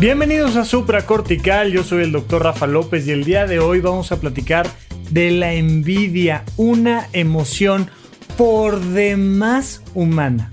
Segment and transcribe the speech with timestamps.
[0.00, 4.12] Bienvenidos a Supracortical, yo soy el doctor Rafa López y el día de hoy vamos
[4.12, 4.70] a platicar
[5.10, 7.90] de la envidia, una emoción
[8.36, 10.52] por demás humana.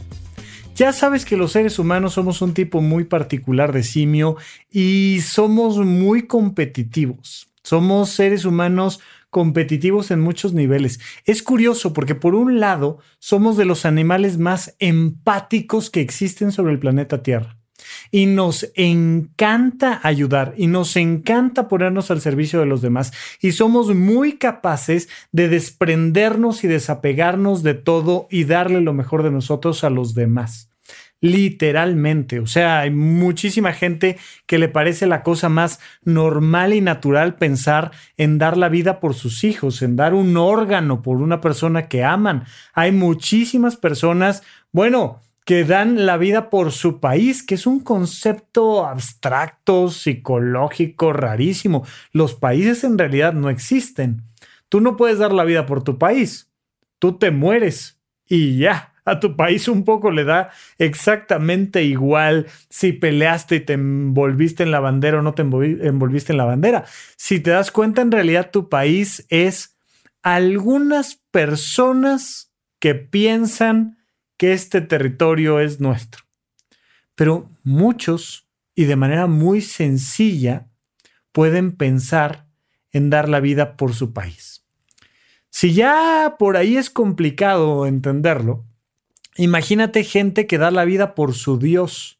[0.74, 4.36] Ya sabes que los seres humanos somos un tipo muy particular de simio
[4.72, 7.48] y somos muy competitivos.
[7.62, 9.00] Somos seres humanos
[9.30, 11.00] competitivos en muchos niveles.
[11.24, 16.74] Es curioso porque por un lado somos de los animales más empáticos que existen sobre
[16.74, 17.60] el planeta Tierra.
[18.16, 23.12] Y nos encanta ayudar y nos encanta ponernos al servicio de los demás.
[23.42, 29.32] Y somos muy capaces de desprendernos y desapegarnos de todo y darle lo mejor de
[29.32, 30.70] nosotros a los demás
[31.22, 32.40] literalmente.
[32.40, 37.92] O sea, hay muchísima gente que le parece la cosa más normal y natural pensar
[38.16, 42.04] en dar la vida por sus hijos, en dar un órgano por una persona que
[42.04, 42.46] aman.
[42.74, 48.86] Hay muchísimas personas, bueno, que dan la vida por su país, que es un concepto
[48.86, 51.86] abstracto, psicológico, rarísimo.
[52.12, 54.24] Los países en realidad no existen.
[54.70, 56.52] Tú no puedes dar la vida por tu país.
[56.98, 62.92] Tú te mueres y ya a tu país un poco le da exactamente igual si
[62.92, 66.86] peleaste y te envolviste en la bandera o no te envolviste en la bandera.
[67.16, 69.78] Si te das cuenta, en realidad tu país es
[70.24, 74.00] algunas personas que piensan
[74.38, 76.24] que este territorio es nuestro.
[77.16, 80.68] Pero muchos, y de manera muy sencilla,
[81.32, 82.48] pueden pensar
[82.92, 84.66] en dar la vida por su país.
[85.50, 88.66] Si ya por ahí es complicado entenderlo,
[89.38, 92.20] Imagínate gente que da la vida por su Dios,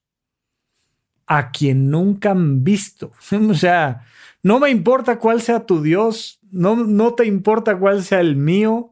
[1.28, 3.12] a quien nunca han visto.
[3.50, 4.06] o sea,
[4.44, 8.92] no me importa cuál sea tu Dios, no, no te importa cuál sea el mío,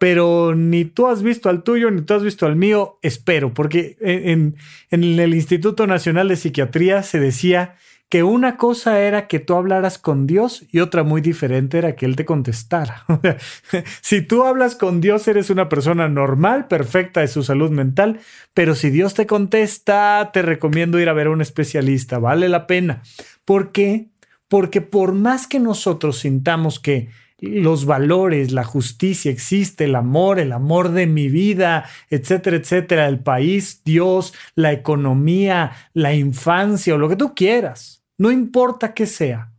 [0.00, 3.98] pero ni tú has visto al tuyo, ni tú has visto al mío, espero, porque
[4.00, 4.56] en,
[4.88, 7.76] el Instituto Nacional de Psiquiatría se decía
[8.08, 12.06] que una cosa era que tú hablaras con Dios y otra muy diferente era que
[12.06, 13.04] Él te contestara.
[14.00, 18.20] si tú hablas con Dios, eres una persona normal, perfecta de su salud mental,
[18.54, 22.66] pero si Dios te contesta, te recomiendo ir a ver a un especialista, vale la
[22.66, 23.02] pena.
[23.44, 24.08] ¿Por qué?
[24.48, 30.52] Porque por más que nosotros sintamos que los valores, la justicia existe, el amor, el
[30.52, 37.08] amor de mi vida, etcétera, etcétera, el país, Dios, la economía, la infancia o lo
[37.08, 39.50] que tú quieras no importa qué sea,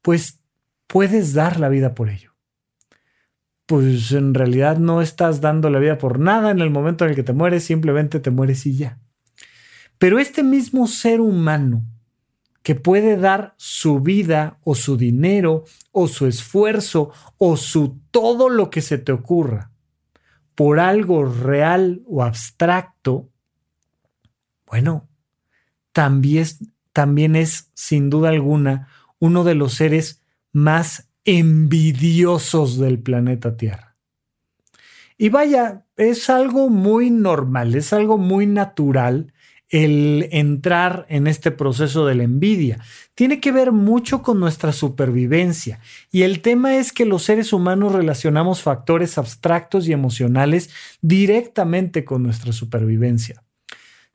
[0.00, 0.40] pues
[0.86, 2.34] puedes dar la vida por ello.
[3.66, 7.16] Pues en realidad no estás dando la vida por nada en el momento en el
[7.16, 8.98] que te mueres, simplemente te mueres y ya.
[9.98, 11.84] Pero este mismo ser humano
[12.66, 18.70] que puede dar su vida o su dinero o su esfuerzo o su todo lo
[18.70, 19.70] que se te ocurra
[20.56, 23.30] por algo real o abstracto,
[24.66, 25.08] bueno,
[25.92, 26.44] también,
[26.92, 28.88] también es, sin duda alguna,
[29.20, 33.94] uno de los seres más envidiosos del planeta Tierra.
[35.16, 39.32] Y vaya, es algo muy normal, es algo muy natural
[39.68, 42.78] el entrar en este proceso de la envidia.
[43.14, 45.80] Tiene que ver mucho con nuestra supervivencia.
[46.10, 52.22] Y el tema es que los seres humanos relacionamos factores abstractos y emocionales directamente con
[52.22, 53.42] nuestra supervivencia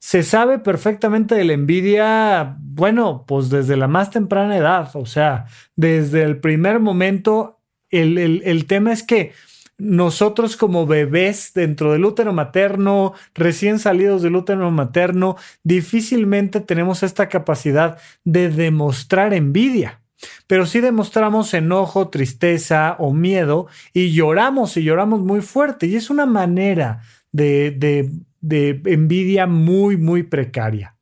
[0.03, 5.45] se sabe perfectamente de la envidia, bueno, pues desde la más temprana edad, o sea,
[5.75, 7.61] desde el primer momento,
[7.91, 9.33] el, tema es que
[9.81, 17.29] nosotros como bebés dentro del útero materno, recién salidos del útero materno, difícilmente tenemos esta
[17.29, 20.01] capacidad de demostrar envidia.
[20.45, 25.87] Pero sí demostramos enojo, tristeza o miedo y lloramos y lloramos muy fuerte.
[25.87, 27.01] Y es una manera
[27.31, 28.11] de, de
[28.41, 30.95] de envidia muy, muy precaria.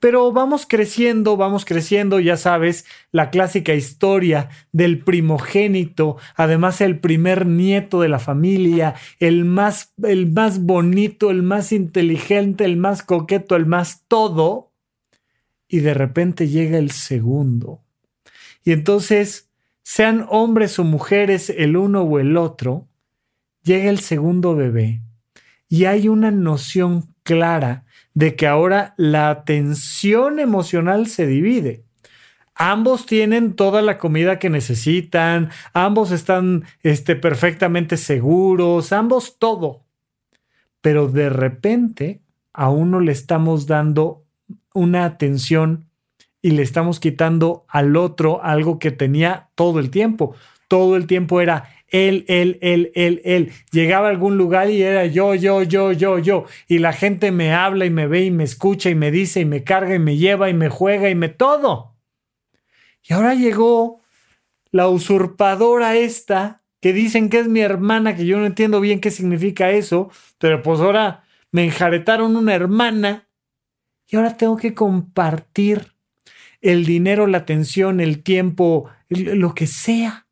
[0.00, 7.46] Pero vamos creciendo, vamos creciendo, ya sabes, la clásica historia del primogénito, además el primer
[7.46, 13.56] nieto de la familia, el más, el más bonito, el más inteligente, el más coqueto,
[13.56, 14.72] el más todo,
[15.68, 17.84] y de repente llega el segundo.
[18.64, 19.50] Y entonces,
[19.82, 22.88] sean hombres o mujeres el uno o el otro,
[23.62, 25.02] llega el segundo bebé
[25.68, 27.84] y hay una noción clara
[28.14, 31.84] de que ahora la atención emocional se divide.
[32.54, 39.84] ambos tienen toda la comida que necesitan, ambos están este, perfectamente seguros, ambos todo.
[40.82, 42.20] Pero de repente
[42.52, 44.24] a uno le estamos dando
[44.74, 45.86] una atención
[46.42, 50.34] y le estamos quitando al otro algo que tenía todo el tiempo.
[50.68, 53.52] Todo el tiempo era él, él, él, él, él.
[53.72, 56.44] Llegaba a algún lugar y era yo, yo, yo, yo, yo.
[56.68, 59.44] Y la gente me habla y me ve y me escucha y me dice y
[59.44, 61.96] me carga y me lleva y me juega y me todo.
[63.02, 64.00] Y ahora llegó
[64.70, 69.10] la usurpadora esta, que dicen que es mi hermana, que yo no entiendo bien qué
[69.10, 73.28] significa eso, pero pues ahora me enjaretaron una hermana
[74.06, 75.92] y ahora tengo que compartir
[76.60, 80.26] el dinero, la atención, el tiempo, lo que sea.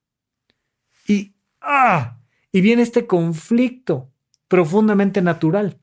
[1.70, 2.16] Ah,
[2.50, 4.10] y viene este conflicto
[4.48, 5.76] profundamente natural.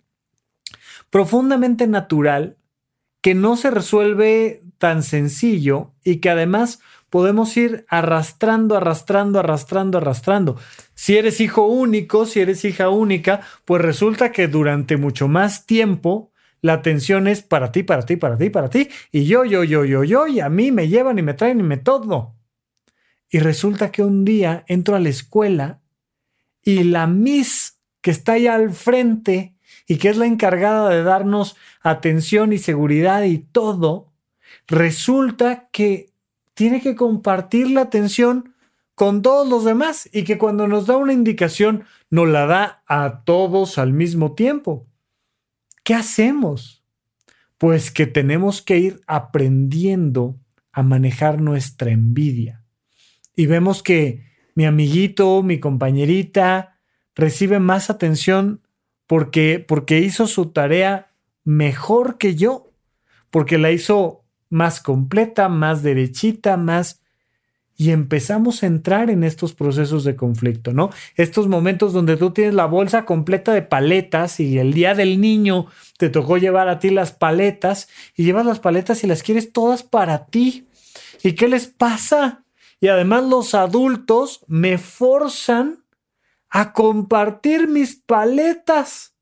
[1.11, 2.57] Profundamente natural
[3.21, 6.79] que no se resuelve tan sencillo y que además
[7.11, 10.57] podemos ir arrastrando, arrastrando, arrastrando, arrastrando.
[10.95, 16.31] Si eres hijo único, si eres hija única, pues resulta que durante mucho más tiempo
[16.61, 19.85] la atención es para ti, para ti, para ti, para ti, y yo, yo, yo,
[19.85, 22.33] yo, yo, y a mí me llevan y me traen y me todo.
[23.35, 25.81] Y resulta que un día entro a la escuela
[26.63, 31.57] y la Miss que está allá al frente y que es la encargada de darnos
[31.81, 34.13] atención y seguridad y todo,
[34.67, 36.13] resulta que
[36.53, 38.55] tiene que compartir la atención
[38.95, 43.25] con todos los demás y que cuando nos da una indicación nos la da a
[43.25, 44.87] todos al mismo tiempo.
[45.83, 46.85] ¿Qué hacemos?
[47.57, 50.39] Pues que tenemos que ir aprendiendo
[50.71, 52.61] a manejar nuestra envidia.
[53.35, 54.23] Y vemos que
[54.55, 56.79] mi amiguito, mi compañerita,
[57.15, 58.61] recibe más atención
[59.07, 61.11] porque, porque hizo su tarea
[61.43, 62.71] mejor que yo,
[63.29, 67.01] porque la hizo más completa, más derechita, más
[67.77, 70.91] y empezamos a entrar en estos procesos de conflicto, ¿no?
[71.15, 75.65] Estos momentos donde tú tienes la bolsa completa de paletas y el día del niño
[75.97, 79.83] te tocó llevar a ti las paletas y llevas las paletas y las quieres todas
[79.83, 80.69] para ti.
[81.21, 82.44] ¿Y qué les pasa?
[82.79, 85.83] Y además los adultos me forzan
[86.49, 89.15] a compartir mis paletas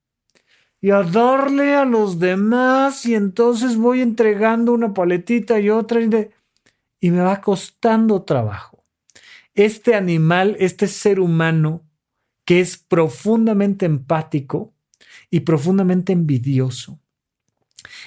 [0.82, 6.08] y a darle a los demás y entonces voy entregando una paletita y otra y
[6.08, 6.32] de
[7.00, 8.84] y me va costando trabajo.
[9.56, 11.84] Este animal, este ser humano
[12.46, 14.74] que es profundamente empático
[15.30, 17.00] y profundamente envidioso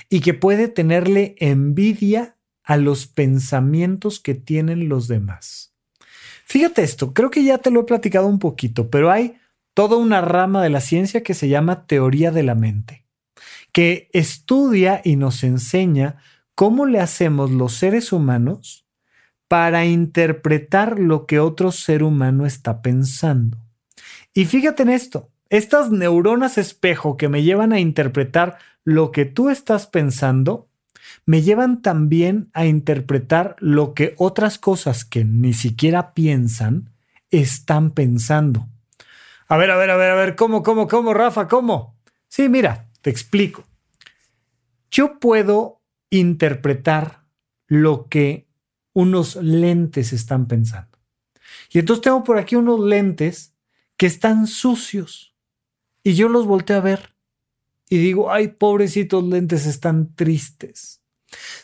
[0.08, 2.35] y que puede tenerle envidia
[2.66, 5.72] a los pensamientos que tienen los demás.
[6.44, 9.38] Fíjate esto, creo que ya te lo he platicado un poquito, pero hay
[9.72, 13.06] toda una rama de la ciencia que se llama teoría de la mente,
[13.72, 16.16] que estudia y nos enseña
[16.54, 18.86] cómo le hacemos los seres humanos
[19.48, 23.58] para interpretar lo que otro ser humano está pensando.
[24.34, 29.50] Y fíjate en esto, estas neuronas espejo que me llevan a interpretar lo que tú
[29.50, 30.68] estás pensando,
[31.24, 36.90] me llevan también a interpretar lo que otras cosas que ni siquiera piensan
[37.30, 38.68] están pensando.
[39.48, 41.96] A ver, a ver, a ver, a ver, ¿cómo, cómo, cómo, Rafa, cómo?
[42.28, 43.64] Sí, mira, te explico.
[44.90, 47.24] Yo puedo interpretar
[47.66, 48.48] lo que
[48.92, 50.98] unos lentes están pensando.
[51.70, 53.54] Y entonces tengo por aquí unos lentes
[53.96, 55.34] que están sucios.
[56.02, 57.15] Y yo los volteo a ver
[57.88, 61.02] y digo, ay, pobrecitos lentes, están tristes.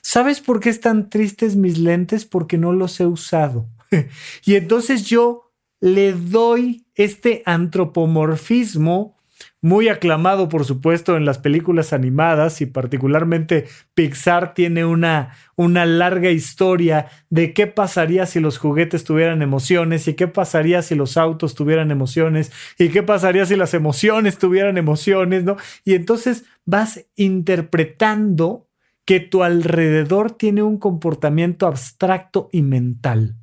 [0.02, 2.24] ¿Sabes por qué están tristes mis lentes?
[2.24, 3.68] Porque no los he usado.
[4.44, 9.16] y entonces yo le doy este antropomorfismo
[9.62, 16.30] muy aclamado, por supuesto, en las películas animadas y particularmente Pixar tiene una, una larga
[16.30, 21.54] historia de qué pasaría si los juguetes tuvieran emociones y qué pasaría si los autos
[21.54, 25.56] tuvieran emociones y qué pasaría si las emociones tuvieran emociones, ¿no?
[25.84, 28.66] Y entonces vas interpretando
[29.04, 33.36] que tu alrededor tiene un comportamiento abstracto y mental.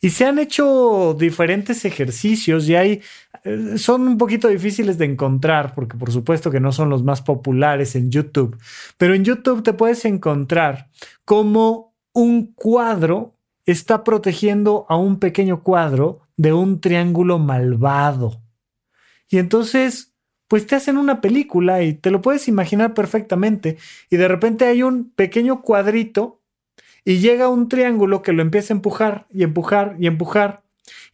[0.00, 3.00] Y se han hecho diferentes ejercicios y hay,
[3.44, 7.22] eh, son un poquito difíciles de encontrar porque por supuesto que no son los más
[7.22, 8.58] populares en YouTube,
[8.96, 10.88] pero en YouTube te puedes encontrar
[11.24, 13.36] como un cuadro
[13.66, 18.42] está protegiendo a un pequeño cuadro de un triángulo malvado.
[19.28, 20.14] Y entonces,
[20.48, 23.78] pues te hacen una película y te lo puedes imaginar perfectamente
[24.10, 26.39] y de repente hay un pequeño cuadrito
[27.04, 30.62] y llega un triángulo que lo empieza a empujar y empujar y empujar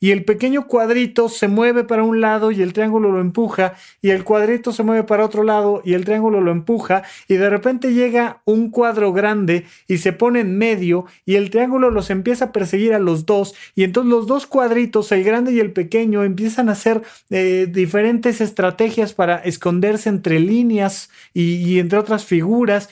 [0.00, 4.10] y el pequeño cuadrito se mueve para un lado y el triángulo lo empuja y
[4.10, 7.94] el cuadrito se mueve para otro lado y el triángulo lo empuja y de repente
[7.94, 12.52] llega un cuadro grande y se pone en medio y el triángulo los empieza a
[12.52, 16.68] perseguir a los dos y entonces los dos cuadritos, el grande y el pequeño, empiezan
[16.68, 22.88] a hacer eh, diferentes estrategias para esconderse entre líneas y, entre otras figuras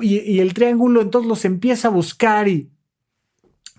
[0.00, 2.70] y, y el triángulo entonces los empieza a buscar y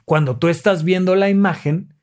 [0.05, 1.96] cuando tú estás viendo la imagen,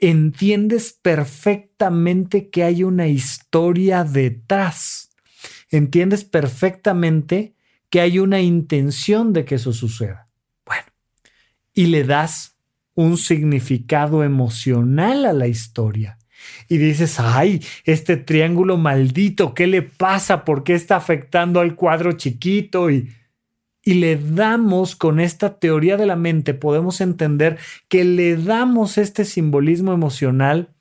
[0.00, 5.10] entiendes perfectamente que hay una historia detrás.
[5.70, 7.54] Entiendes perfectamente
[7.90, 10.28] que hay una intención de que eso suceda.
[10.64, 10.86] Bueno,
[11.74, 12.56] y le das
[12.94, 16.18] un significado emocional a la historia.
[16.68, 20.44] Y dices, ay, este triángulo maldito, ¿qué le pasa?
[20.44, 22.90] ¿Por qué está afectando al cuadro chiquito?
[22.90, 23.12] Y
[23.82, 27.58] y le damos con esta teoría de la mente, podemos entender
[27.88, 30.74] que le damos este simbolismo emocional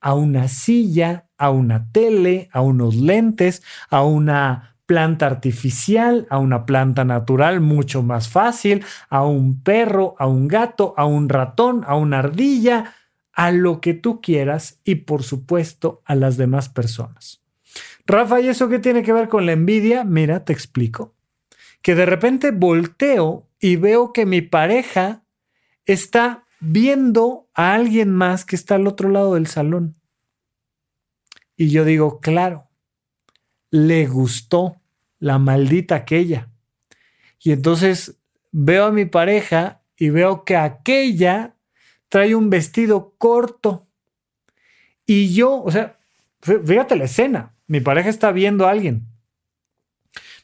[0.00, 6.66] a una silla, a una tele, a unos lentes, a una planta artificial, a una
[6.66, 11.96] planta natural mucho más fácil, a un perro, a un gato, a un ratón, a
[11.96, 12.94] una ardilla,
[13.32, 17.40] a lo que tú quieras y por supuesto a las demás personas.
[18.04, 20.04] Rafa, ¿y eso qué tiene que ver con la envidia?
[20.04, 21.14] Mira, te explico
[21.82, 25.24] que de repente volteo y veo que mi pareja
[25.84, 29.96] está viendo a alguien más que está al otro lado del salón.
[31.56, 32.68] Y yo digo, claro,
[33.70, 34.80] le gustó
[35.18, 36.50] la maldita aquella.
[37.40, 38.20] Y entonces
[38.52, 41.56] veo a mi pareja y veo que aquella
[42.08, 43.88] trae un vestido corto.
[45.04, 45.98] Y yo, o sea,
[46.40, 49.11] fíjate la escena, mi pareja está viendo a alguien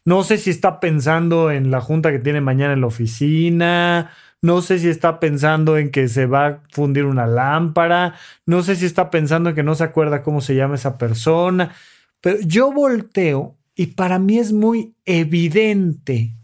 [0.08, 4.10] no sé si está pensando en la junta que tiene mañana en la oficina.
[4.40, 8.14] No sé si está pensando en que se va a fundir una lámpara.
[8.46, 11.74] No sé si está pensando en que no se acuerda cómo se llama esa persona.
[12.22, 16.34] Pero yo volteo y para mí es muy evidente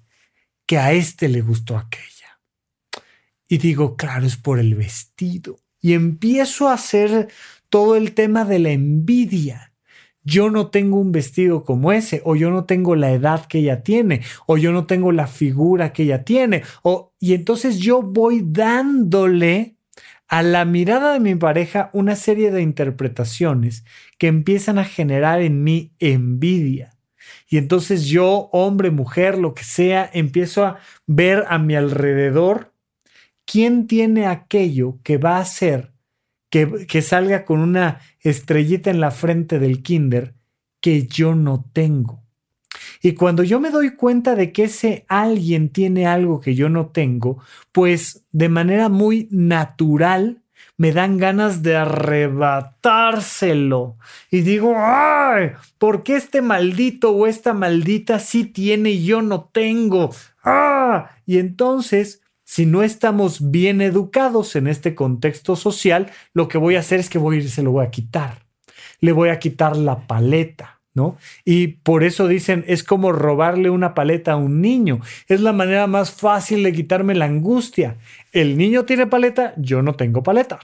[0.67, 2.39] que a este le gustó aquella.
[3.49, 5.57] Y digo, claro, es por el vestido.
[5.81, 7.29] Y empiezo a hacer
[7.71, 9.73] todo el tema de la envidia
[10.25, 13.83] yo no tengo un vestido como ese, o yo no tengo la edad que ella
[13.83, 18.43] tiene, o yo no tengo la figura que ella tiene, o, y entonces yo voy
[18.45, 19.77] dándole
[20.27, 23.85] a la mirada de mi pareja una serie de interpretaciones
[24.19, 26.97] que empiezan a generar en mí envidia.
[27.49, 32.73] Y entonces yo, hombre, mujer, lo que sea, empiezo a ver a mi alrededor
[33.45, 35.94] quién tiene aquello que va a hacer
[36.55, 40.35] que, salga con una estrellita en la frente del kinder
[40.81, 42.23] que yo no tengo.
[43.03, 46.87] Y cuando yo me doy cuenta de que ese alguien tiene algo que yo no
[46.87, 47.39] tengo,
[47.73, 50.43] pues de manera muy natural
[50.77, 53.97] me dan ganas de arrebatárselo.
[54.31, 55.51] Y digo, ¡ay!
[55.79, 60.15] ¿Por qué este maldito o esta maldita sí tiene y yo no tengo?
[60.45, 61.11] ¡Ah!
[61.27, 66.81] Y entonces si no estamos bien educados en este contexto social, lo que voy a
[66.81, 68.45] hacer es que voy a ir, se lo voy a quitar.
[69.01, 71.17] Le voy a quitar la paleta, ¿no?
[71.45, 75.01] Y por eso dicen, es como robarle una paleta a un niño.
[75.27, 77.97] Es la manera más fácil de quitarme la angustia.
[78.33, 80.61] El niño tiene paleta, yo no tengo paleta.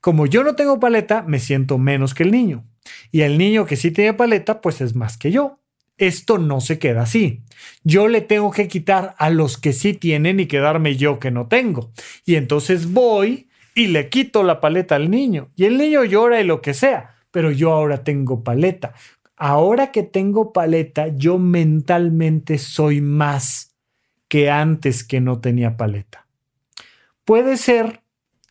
[0.00, 2.64] Como yo no tengo paleta, me siento menos que el niño.
[3.12, 5.61] Y el niño que sí tiene paleta, pues es más que yo
[5.96, 7.42] esto no se queda así.
[7.84, 11.48] Yo le tengo que quitar a los que sí tienen y quedarme yo que no
[11.48, 11.92] tengo.
[12.24, 15.50] Y entonces voy y le quito la paleta al niño.
[15.56, 18.94] Y el niño llora y lo que sea, pero yo ahora tengo paleta.
[19.36, 23.74] Ahora que tengo paleta, yo mentalmente soy más
[24.28, 26.26] que antes que no tenía paleta.
[27.24, 28.01] Puede ser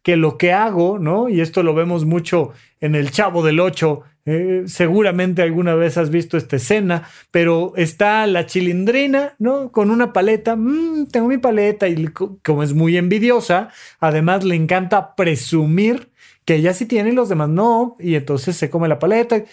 [0.03, 1.29] que lo que hago, ¿no?
[1.29, 6.11] Y esto lo vemos mucho en el Chavo del Ocho, eh, seguramente alguna vez has
[6.11, 9.71] visto esta escena, pero está la chilindrina, ¿no?
[9.71, 15.15] Con una paleta, mm, tengo mi paleta y como es muy envidiosa, además le encanta
[15.15, 16.11] presumir
[16.45, 19.43] que ella sí tiene y los demás no, y entonces se come la paleta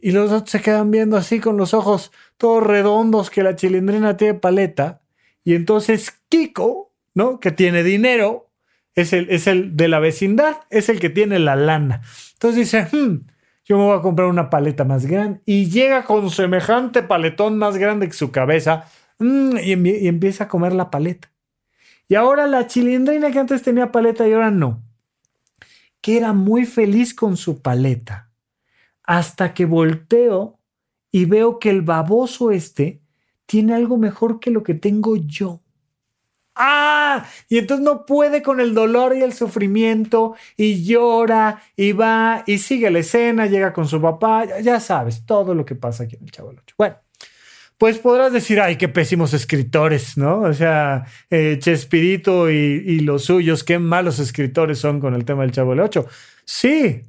[0.00, 4.16] y los otros se quedan viendo así con los ojos todos redondos que la chilindrina
[4.16, 5.00] tiene paleta,
[5.44, 7.40] y entonces Kiko, ¿no?
[7.40, 8.51] Que tiene dinero,
[8.94, 12.02] es el, es el de la vecindad, es el que tiene la lana.
[12.34, 13.26] Entonces dice, hmm,
[13.64, 15.40] yo me voy a comprar una paleta más grande.
[15.46, 18.84] Y llega con semejante paletón más grande que su cabeza
[19.18, 21.30] mm, y, empieza a comer la paleta.
[22.08, 24.82] Y ahora la chilindrina que antes tenía paleta y ahora no,
[26.00, 28.30] que era muy feliz con su paleta,
[29.04, 30.58] hasta que volteo
[31.10, 33.00] y veo que el baboso este
[33.46, 35.61] tiene algo mejor que lo que tengo yo.
[36.54, 37.26] ¡Ah!
[37.48, 42.58] Y entonces no puede con el dolor y el sufrimiento y llora y va y
[42.58, 46.24] sigue la escena, llega con su papá, ya, sabes, todo lo que pasa aquí en
[46.24, 46.74] el Chavo del Ocho.
[46.76, 46.96] Bueno,
[47.78, 50.40] pues podrás decir, ay, qué pésimos escritores, ¿no?
[50.40, 55.42] O sea, eh, Chespirito y, y, los suyos, qué malos escritores son con el tema
[55.42, 56.06] del Chavo del Ocho.
[56.44, 57.02] Sí,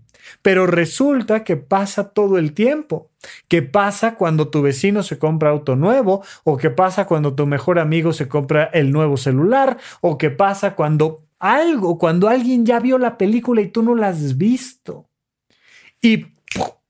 [0.43, 3.09] pero resulta que pasa todo el tiempo.
[3.47, 6.23] ¿Qué pasa cuando tu vecino se compra auto nuevo?
[6.43, 9.77] ¿O qué pasa cuando tu mejor amigo se compra el nuevo celular?
[10.01, 14.09] ¿O qué pasa cuando algo, cuando alguien ya vio la película y tú no la
[14.09, 15.09] has visto?
[16.01, 16.27] Y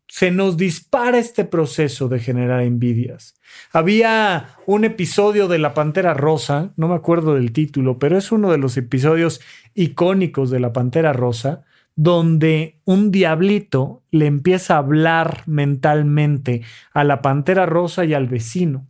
[0.08, 3.36] se nos dispara este proceso de generar envidias.
[3.72, 8.52] Había un episodio de La Pantera Rosa, no me acuerdo del título, pero es uno
[8.52, 9.42] de los episodios
[9.76, 16.62] icónicos de La Pantera Rosa, donde un diablito le empieza a hablar mentalmente
[16.94, 18.88] a la pantera rosa y al vecino.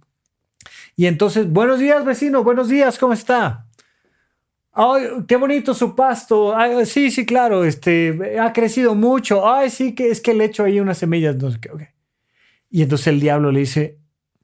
[0.95, 3.65] Y entonces, buenos días vecino, buenos días, ¿cómo está?
[4.71, 6.55] Ay, qué bonito su pasto.
[6.85, 9.47] sí, sí, claro, este, ha crecido mucho.
[9.47, 11.35] Ay, sí, que es que le echo ahí unas semillas.
[11.35, 11.69] No sé qué.
[12.71, 13.99] Y entonces el diablo le dice,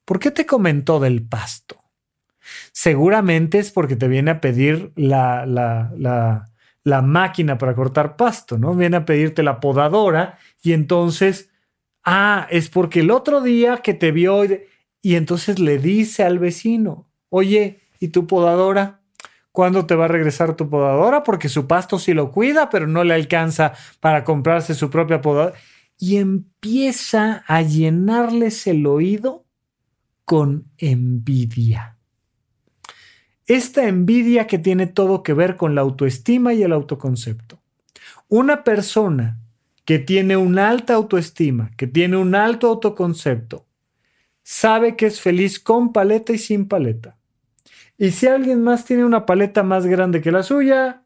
[0.06, 1.78] ¿por qué te comentó del pasto?
[2.72, 6.49] Seguramente es porque te viene a pedir la, la, la,
[6.84, 8.74] la máquina para cortar pasto, ¿no?
[8.74, 11.50] Viene a pedirte la podadora y entonces,
[12.04, 14.44] ah, es porque el otro día que te vio
[15.02, 19.02] y, entonces le dice al vecino, oye, ¿y tu podadora?
[19.52, 21.24] ¿Cuándo te va a regresar tu podadora?
[21.24, 25.56] Porque su pasto sí lo cuida, pero no le alcanza para comprarse su propia podadora.
[25.98, 29.46] Y empieza a llenarles el oído
[30.24, 31.99] con envidia.
[33.50, 37.60] Esta envidia que tiene todo que ver con la autoestima y el autoconcepto.
[38.28, 39.40] Una persona
[39.86, 43.66] que tiene una alta autoestima, que tiene un alto autoconcepto,
[44.44, 47.18] sabe que es feliz con paleta y sin paleta.
[47.98, 51.02] Y si alguien más tiene una paleta más grande que la suya,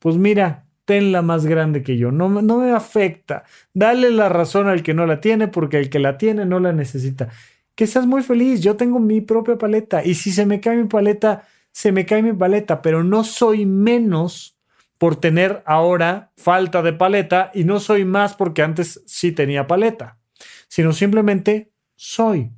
[0.00, 2.10] pues mira, tenla más grande que yo.
[2.10, 3.44] No, me afecta.
[3.72, 6.72] Dale la razón al que no la tiene porque el que la tiene no la
[6.72, 7.28] necesita.
[7.76, 8.62] Que seas muy feliz.
[8.62, 10.04] Yo tengo mi propia paleta.
[10.04, 11.46] Y si se me cae mi paleta,
[11.78, 14.58] se me cae mi paleta, pero no soy menos
[14.98, 20.18] por tener ahora falta de paleta y no soy más porque antes sí tenía paleta,
[20.66, 22.50] sino simplemente soy.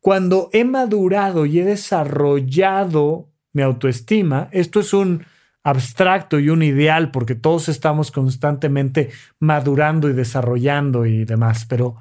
[0.00, 5.26] Cuando he madurado y he desarrollado mi autoestima, esto es un
[5.62, 11.96] abstracto y un ideal porque todos estamos constantemente madurando y desarrollando y demás, pero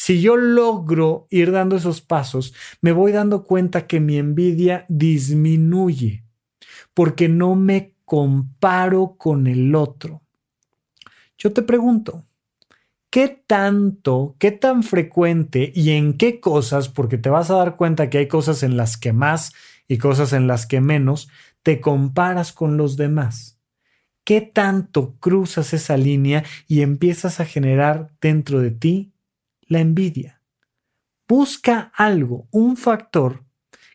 [0.00, 6.22] si yo logro ir dando esos pasos, me voy dando cuenta que mi envidia disminuye
[6.94, 10.22] porque no me comparo con el otro.
[11.36, 12.24] Yo te pregunto,
[13.10, 18.08] ¿qué tanto, qué tan frecuente y en qué cosas, porque te vas a dar cuenta
[18.08, 19.52] que hay cosas en las que más
[19.88, 21.28] y cosas en las que menos,
[21.64, 23.58] te comparas con los demás?
[24.22, 29.12] ¿Qué tanto cruzas esa línea y empiezas a generar dentro de ti
[29.68, 30.40] la envidia.
[31.28, 33.44] Busca algo, un factor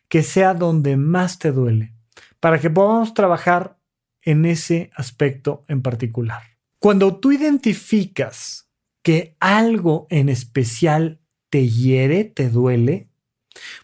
[0.08, 1.92] que sea donde más te duele,
[2.40, 3.76] para que podamos trabajar
[4.22, 6.42] en ese aspecto en particular.
[6.78, 8.68] Cuando tú identificas
[9.02, 13.08] que algo en especial te hiere, te duele,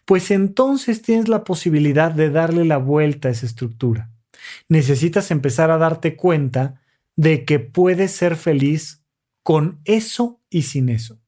[0.05, 4.11] pues entonces tienes la posibilidad de darle la vuelta a esa estructura.
[4.69, 6.81] Necesitas empezar a darte cuenta
[7.17, 9.03] de que puedes ser feliz
[9.43, 11.21] con eso y sin eso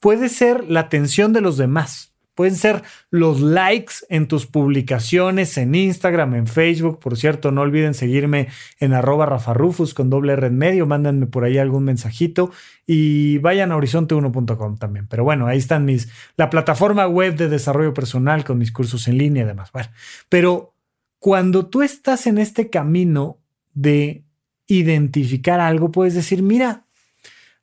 [0.00, 2.08] puede ser la atención de los demás.
[2.38, 7.00] Pueden ser los likes en tus publicaciones en Instagram, en Facebook.
[7.00, 8.46] Por cierto, no olviden seguirme
[8.78, 10.86] en arroba rafarufus con doble red medio.
[10.86, 12.52] Mándenme por ahí algún mensajito
[12.86, 15.08] y vayan a horizonte1.com también.
[15.08, 19.18] Pero bueno, ahí están mis, la plataforma web de desarrollo personal con mis cursos en
[19.18, 19.72] línea y demás.
[19.72, 19.88] Bueno,
[20.28, 20.74] pero
[21.18, 23.38] cuando tú estás en este camino
[23.74, 24.22] de
[24.68, 26.84] identificar algo, puedes decir, mira,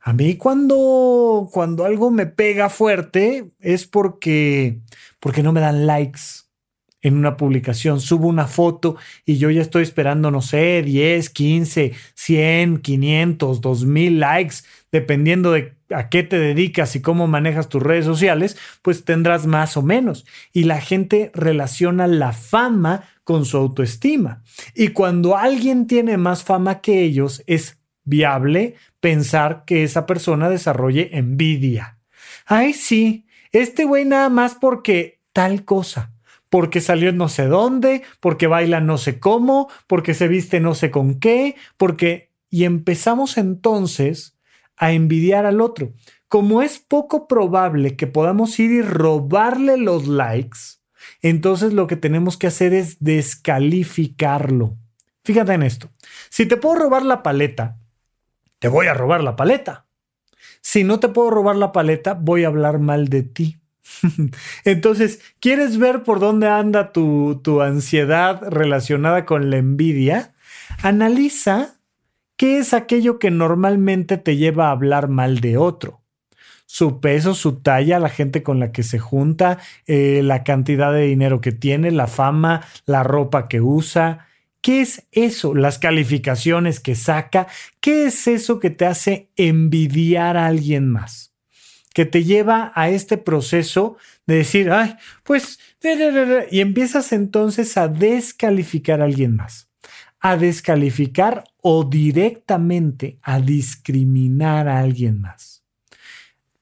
[0.08, 4.78] a mí cuando, cuando algo me pega fuerte es porque,
[5.20, 6.20] porque no me dan likes
[7.02, 8.00] en una publicación.
[8.00, 14.20] Subo una foto y yo ya estoy esperando, no sé, 10, 15, 100, 500, 2000
[14.20, 14.58] likes,
[14.92, 19.76] dependiendo de a qué te dedicas y cómo manejas tus redes sociales, pues tendrás más
[19.76, 20.28] o menos.
[20.54, 24.44] Y la gente relaciona la fama con su autoestima.
[24.76, 31.12] Y cuando alguien tiene más fama que ellos, es viable pensar que esa persona desarrolle
[31.16, 32.00] envidia.
[32.48, 36.12] Ay, sí, este güey nada más porque tal cosa,
[36.50, 40.90] porque salió no sé dónde, porque baila no sé cómo, porque se viste no sé
[40.90, 42.34] con qué, porque...
[42.50, 44.40] Y empezamos entonces
[44.76, 45.94] a envidiar al otro.
[46.28, 50.58] Como es poco probable que podamos ir y robarle los likes,
[51.22, 54.80] entonces lo que tenemos que hacer es descalificarlo
[55.26, 55.90] Fíjate en esto.
[56.30, 57.80] Si te puedo robar la paleta,
[58.60, 59.86] te voy a robar la paleta.
[60.62, 63.60] Si no te puedo robar la paleta, voy a hablar mal de ti.
[64.66, 70.34] Entonces, ¿quieres ver por dónde anda tu, tu ansiedad relacionada con la envidia?
[70.82, 71.76] Analiza
[72.38, 76.02] qué es aquello que normalmente te lleva a hablar mal de otro
[76.66, 81.04] su peso, su talla, la gente con la que se junta, eh, la cantidad de
[81.04, 84.28] dinero que tiene, la fama, la ropa que usa.
[84.66, 85.54] ¿Qué es eso?
[85.54, 87.46] Las calificaciones que saca.
[87.80, 91.36] ¿Qué es eso que te hace envidiar a alguien más?
[91.94, 95.60] Que te lleva a este proceso de decir, ay, pues,
[96.50, 99.70] y empiezas entonces a descalificar a alguien más.
[100.20, 105.65] A descalificar o directamente a discriminar a alguien más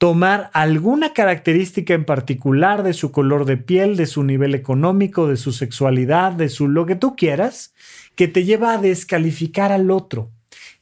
[0.04, 5.38] tomar alguna característica en particular de su color de piel, de su nivel económico, de
[5.38, 7.74] su sexualidad, de su lo que tú quieras,
[8.16, 10.30] que te lleva a descalificar al otro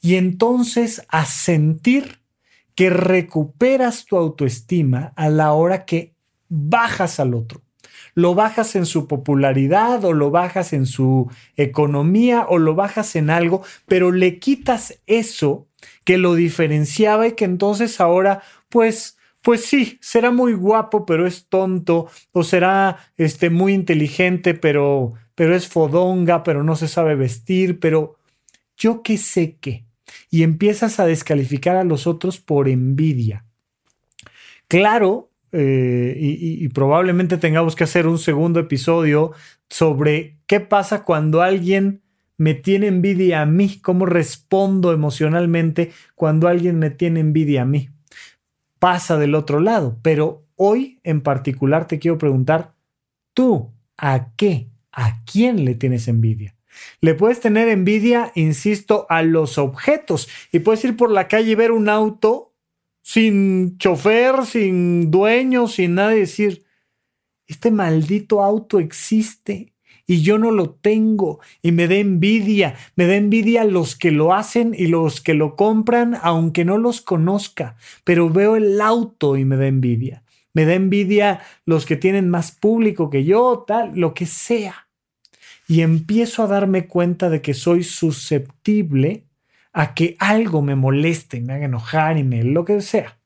[0.00, 2.18] y entonces a sentir
[2.74, 6.16] que recuperas tu autoestima a la hora que
[6.48, 7.62] bajas al otro.
[8.14, 13.30] Lo bajas en su popularidad o lo bajas en su economía o lo bajas en
[13.30, 15.68] algo, pero le quitas eso
[16.04, 21.46] que lo diferenciaba y que entonces ahora pues, pues sí, será muy guapo, pero es
[21.48, 27.78] tonto, o será este, muy inteligente, pero, pero es fodonga, pero no se sabe vestir,
[27.78, 28.16] pero
[28.76, 29.84] yo qué sé qué.
[30.30, 33.44] Y empiezas a descalificar a los otros por envidia.
[34.68, 39.32] Claro, eh, y, y, probablemente tengamos que hacer un segundo episodio
[39.68, 42.00] sobre qué pasa cuando alguien
[42.38, 47.90] me tiene envidia a mí, cómo respondo emocionalmente cuando alguien me tiene envidia a mí
[48.82, 50.00] pasa del otro lado.
[50.02, 52.74] Pero hoy en particular te quiero preguntar,
[53.32, 54.70] ¿tú a qué?
[54.90, 56.56] ¿A quién le tienes envidia?
[57.00, 61.54] Le puedes tener envidia, insisto, a los objetos y puedes ir por la calle y
[61.54, 62.56] ver un auto
[63.02, 66.64] sin chofer, sin dueño, sin nada y decir,
[67.46, 69.71] este maldito auto existe
[70.06, 74.34] y yo no lo tengo y me da envidia, me da envidia los que lo
[74.34, 79.44] hacen y los que lo compran, aunque no los conozca, pero veo el auto y
[79.44, 80.22] me da envidia.
[80.54, 84.88] Me da envidia los que tienen más público que yo, tal, lo que sea.
[85.66, 89.24] Y empiezo a darme cuenta de que soy susceptible
[89.72, 93.18] a que algo me moleste, me haga enojar y me lo que sea.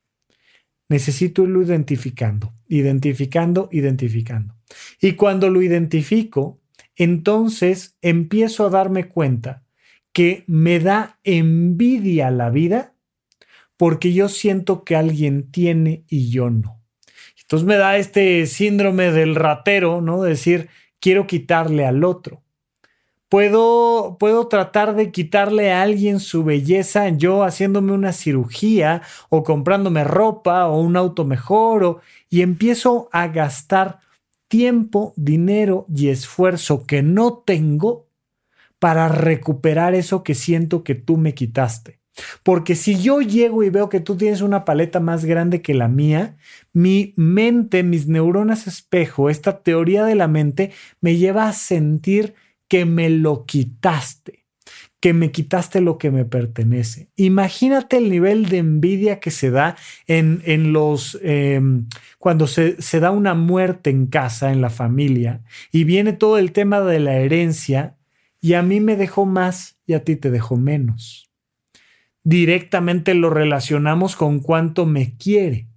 [0.87, 4.55] Necesito irlo identificando, identificando, identificando.
[5.01, 6.61] Y cuando lo identifico,
[6.97, 9.63] entonces empiezo a darme cuenta
[10.11, 12.93] que me da envidia la vida
[13.77, 16.81] porque yo siento que alguien tiene y yo no.
[17.39, 20.23] Entonces me da este síndrome del ratero, ¿no?
[20.23, 22.41] De decir, quiero quitarle al otro.
[23.29, 30.03] Puedo, puedo tratar de quitarle a alguien su belleza yo haciéndome una cirugía o comprándome
[30.03, 33.99] ropa o un auto mejor y empiezo a gastar
[34.47, 38.07] tiempo, dinero y esfuerzo que no tengo
[38.79, 41.99] para recuperar eso que siento que tú me quitaste.
[42.43, 45.87] Porque si yo llego y veo que tú tienes una paleta más grande que la
[45.87, 46.37] mía,
[46.73, 52.33] mi mente, mis neuronas espejo, esta teoría de la mente me lleva a sentir
[52.67, 54.36] que me lo quitaste
[54.99, 57.09] que me quitaste lo que me pertenece.
[57.15, 59.75] Imagínate el nivel de envidia que se da
[60.07, 65.43] en, en los, em, cuando se, se da una muerte en casa, en la familia,
[65.71, 67.95] y viene todo el tema de la herencia,
[68.41, 71.29] y a mí me dejó más y a ti te dejó menos.
[72.23, 75.67] Directamente lo relacionamos con cuánto me quiere.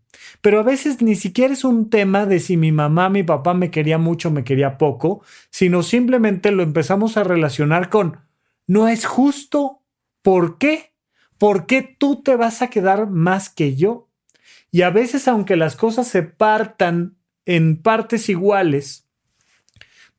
[0.40, 3.70] Pero a veces ni siquiera es un tema de si mi mamá, mi papá me
[3.70, 8.18] quería mucho, me quería poco, sino simplemente lo empezamos a relacionar con
[8.70, 9.83] no es justo.
[10.22, 10.92] ¿Por qué?
[11.38, 14.09] ¿Por qué tú te vas a quedar más que yo?
[14.70, 19.09] Y a veces, aunque las cosas se partan en partes iguales,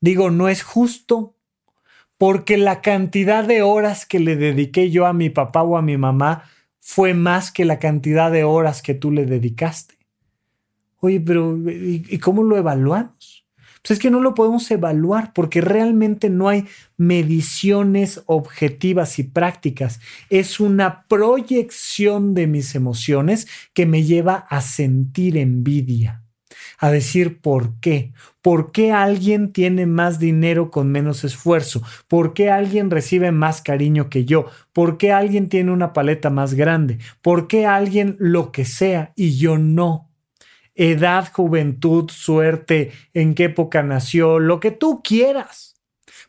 [0.02, 1.34] digo, no es justo,
[2.18, 5.96] porque la cantidad de horas que le dediqué yo a mi papá o a mi
[5.96, 6.44] mamá
[6.78, 9.94] fue más que la cantidad de horas que tú le dedicaste.
[10.98, 13.41] Oye, pero ¿y, cómo lo evaluamos?
[13.82, 16.66] Pues es que no lo podemos evaluar porque realmente no hay
[16.96, 19.98] mediciones objetivas y prácticas.
[20.30, 26.22] Es una proyección de mis emociones que me lleva a sentir envidia,
[26.78, 28.12] a decir por qué.
[28.40, 31.82] ¿Por qué alguien tiene más dinero con menos esfuerzo?
[32.06, 34.46] ¿Por qué alguien recibe más cariño que yo?
[34.72, 36.98] ¿Por qué alguien tiene una paleta más grande?
[37.20, 40.11] ¿Por qué alguien lo que sea y yo no?
[40.74, 45.70] Edad, juventud, suerte, en qué época nació, lo que tú quieras.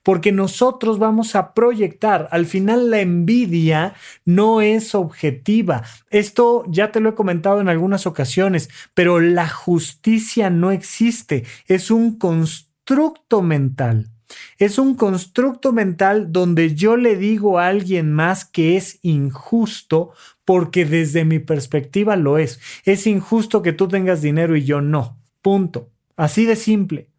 [0.04, 2.28] porque nosotros vamos a proyectar.
[2.32, 3.94] Al final la envidia
[4.26, 5.84] no es objetiva.
[6.10, 11.46] Esto ya te lo he comentado en algunas ocasiones, pero la justicia no existe.
[11.68, 14.10] Es un constructo mental.
[14.58, 20.12] Es un constructo mental donde yo le digo a alguien más que es injusto
[20.46, 22.60] porque desde mi perspectiva lo es.
[22.86, 25.18] Es injusto que tú tengas dinero y yo no.
[25.42, 25.90] Punto.
[26.16, 27.10] Así de simple.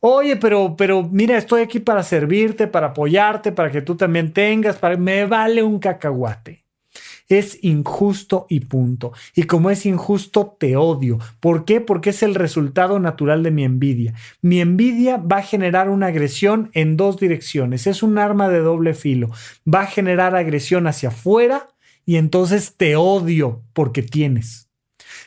[0.00, 4.76] Oye, pero, pero mira, estoy aquí para servirte, para apoyarte, para que tú también tengas,
[4.76, 4.96] para...
[4.96, 6.64] me vale un cacahuate.
[7.28, 9.12] Es injusto y punto.
[9.34, 11.18] Y como es injusto, te odio.
[11.40, 11.80] ¿Por qué?
[11.80, 14.12] Porque es el resultado natural de mi envidia.
[14.42, 17.86] Mi envidia va a generar una agresión en dos direcciones.
[17.86, 19.30] Es un arma de doble filo.
[19.72, 21.68] Va a generar agresión hacia afuera
[22.04, 24.68] y entonces te odio porque tienes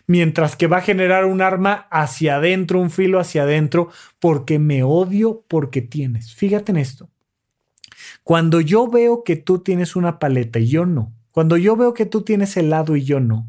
[0.08, 4.84] mientras que va a generar un arma hacia adentro, un filo hacia adentro, porque me
[4.84, 6.34] odio porque tienes.
[6.34, 7.10] Fíjate en esto.
[8.24, 12.06] Cuando yo veo que tú tienes una paleta y yo no, cuando yo veo que
[12.06, 13.48] tú tienes helado y yo no,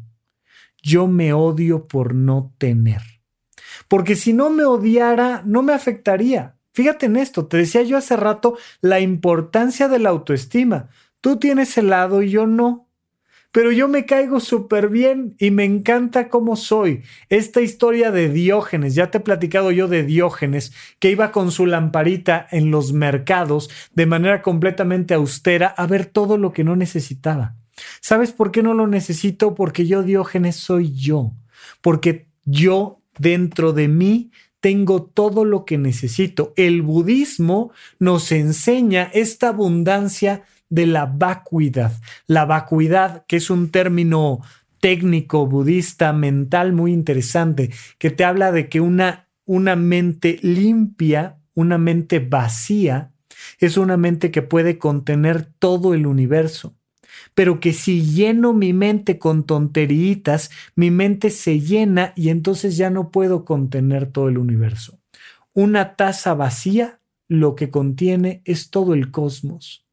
[0.81, 3.01] yo me odio por no tener.
[3.87, 6.55] Porque si no me odiara, no me afectaría.
[6.73, 10.89] Fíjate en esto, te decía yo hace rato la importancia de la autoestima.
[11.21, 12.86] Tú tienes helado y yo no
[13.51, 17.03] pero yo me caigo súper bien y me encanta cómo soy.
[17.29, 21.65] Esta historia de Diógenes, ya te he platicado yo de Diógenes, que iba con su
[21.65, 27.55] lamparita en los mercados de manera completamente austera a ver todo lo que no necesitaba.
[28.01, 29.55] ¿Sabes por qué no lo necesito?
[29.55, 31.33] Porque yo, Diógenes, soy yo.
[31.81, 36.53] Porque yo, dentro de mí, tengo todo lo que necesito.
[36.55, 41.93] El budismo nos enseña esta abundancia de la vacuidad.
[42.27, 44.41] La vacuidad, que es un término
[44.79, 51.77] técnico budista mental muy interesante, que te habla de que una, una mente limpia, una
[51.77, 53.11] mente vacía,
[53.59, 56.75] es una mente que puede contener todo el universo.
[57.33, 62.89] Pero que si lleno mi mente con tonteritas, mi mente se llena y entonces ya
[62.89, 64.99] no puedo contener todo el universo.
[65.53, 69.86] Una taza vacía lo que contiene es todo el cosmos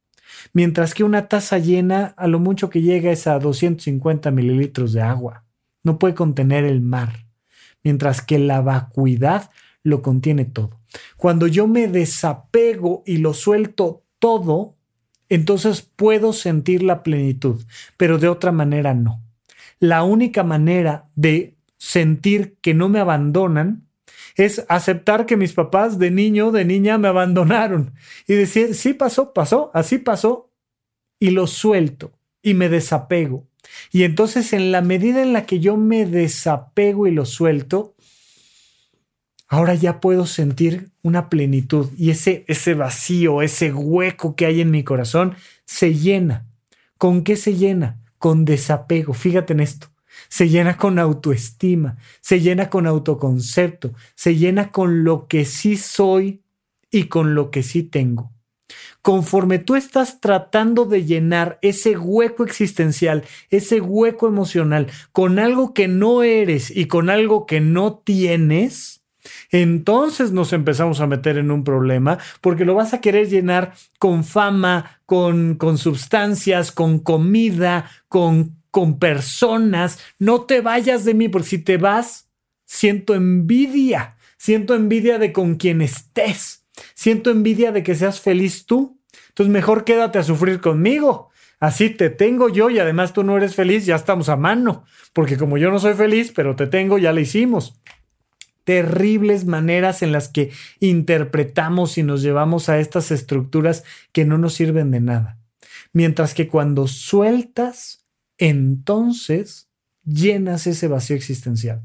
[0.52, 5.02] mientras que una taza llena a lo mucho que llega es a 250 mililitros de
[5.02, 5.44] agua.
[5.82, 7.26] No puede contener el mar,
[7.82, 9.50] mientras que la vacuidad
[9.82, 10.80] lo contiene todo.
[11.16, 14.76] Cuando yo me desapego y lo suelto todo,
[15.28, 17.62] entonces puedo sentir la plenitud,
[17.96, 19.22] pero de otra manera no.
[19.78, 23.86] La única manera de sentir que no me abandonan
[24.34, 27.94] es aceptar que mis papás de niño, de niña me abandonaron
[28.26, 30.50] y decir, sí pasó, pasó, así pasó
[31.20, 33.46] y lo suelto y me desapego.
[33.90, 37.94] Y entonces en la medida en la que yo me desapego y lo suelto,
[39.48, 44.70] ahora ya puedo sentir una plenitud y ese, ese vacío, ese hueco que hay en
[44.70, 46.46] mi corazón se llena.
[46.98, 48.00] ¿Con qué se llena?
[48.18, 49.14] Con desapego.
[49.14, 49.93] Fíjate en esto
[50.34, 56.42] se llena con autoestima, se llena con autoconcepto, se llena con lo que sí soy
[56.90, 58.32] y con lo que sí tengo.
[59.00, 65.86] Conforme tú estás tratando de llenar ese hueco existencial, ese hueco emocional, con algo que
[65.86, 69.04] no eres y con algo que no tienes,
[69.52, 74.24] entonces nos empezamos a meter en un problema porque lo vas a querer llenar con
[74.24, 81.46] fama, con, con sustancias, con comida, con con personas, no te vayas de mí, porque
[81.46, 82.28] si te vas,
[82.66, 89.00] siento envidia, siento envidia de con quien estés, siento envidia de que seas feliz tú.
[89.28, 91.30] Entonces mejor quédate a sufrir conmigo.
[91.60, 95.36] Así te tengo yo y además tú no eres feliz, ya estamos a mano, porque
[95.36, 97.80] como yo no soy feliz, pero te tengo, ya le hicimos.
[98.64, 104.54] Terribles maneras en las que interpretamos y nos llevamos a estas estructuras que no nos
[104.54, 105.38] sirven de nada.
[105.92, 108.03] Mientras que cuando sueltas
[108.38, 109.68] entonces
[110.04, 111.82] llenas ese vacío existencial.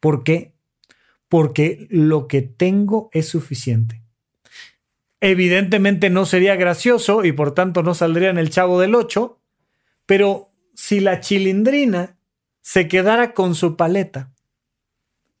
[0.00, 0.54] ¿Por qué?
[1.28, 4.02] Porque lo que tengo es suficiente.
[5.20, 9.38] Evidentemente no sería gracioso y por tanto no saldría en el chavo del 8,
[10.04, 12.18] pero si la chilindrina
[12.60, 14.32] se quedara con su paleta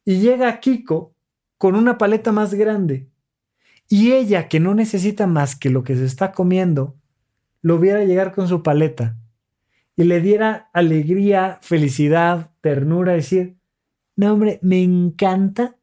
[0.04, 1.14] y llega Kiko
[1.58, 3.08] con una paleta más grande
[3.88, 6.96] y ella que no necesita más que lo que se está comiendo,
[7.62, 9.16] lo viera llegar con su paleta
[9.96, 13.56] y le diera alegría, felicidad, ternura, decir,
[14.14, 15.76] no hombre, me encanta,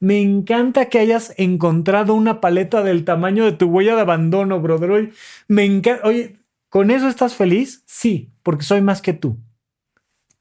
[0.00, 4.90] me encanta que hayas encontrado una paleta del tamaño de tu huella de abandono, brother.
[4.90, 5.12] Oye,
[5.48, 7.82] me encanta, oye, ¿con eso estás feliz?
[7.86, 9.38] Sí, porque soy más que tú.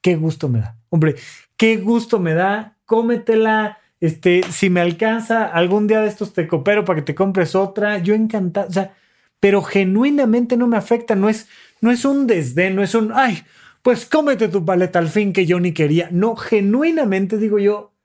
[0.02, 0.78] Qué gusto me da.
[0.90, 1.16] Hombre,
[1.58, 2.78] qué gusto me da.
[2.86, 7.54] Cómetela, Este, si me alcanza, algún día de estos te coopero para que te compres
[7.54, 7.98] otra.
[7.98, 8.94] Yo encantado, o sea,
[9.42, 11.48] pero genuinamente no me afecta, no es,
[11.82, 13.44] no es un desdén, no es un, ay,
[13.82, 16.10] pues cómete tu paleta al fin que yo ni quería.
[16.12, 17.96] No, genuinamente digo yo,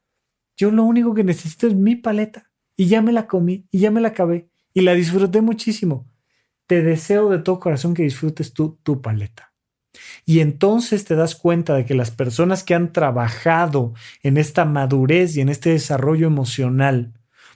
[0.56, 2.50] yo lo único que necesito es mi paleta.
[2.76, 6.10] Y ya me la comí, y ya me la acabé, y la disfruté muchísimo.
[6.66, 9.52] Te deseo de todo corazón que disfrutes tú tu paleta.
[10.24, 15.36] Y entonces te das cuenta de que las personas que han trabajado en esta madurez
[15.36, 17.12] y en este desarrollo emocional,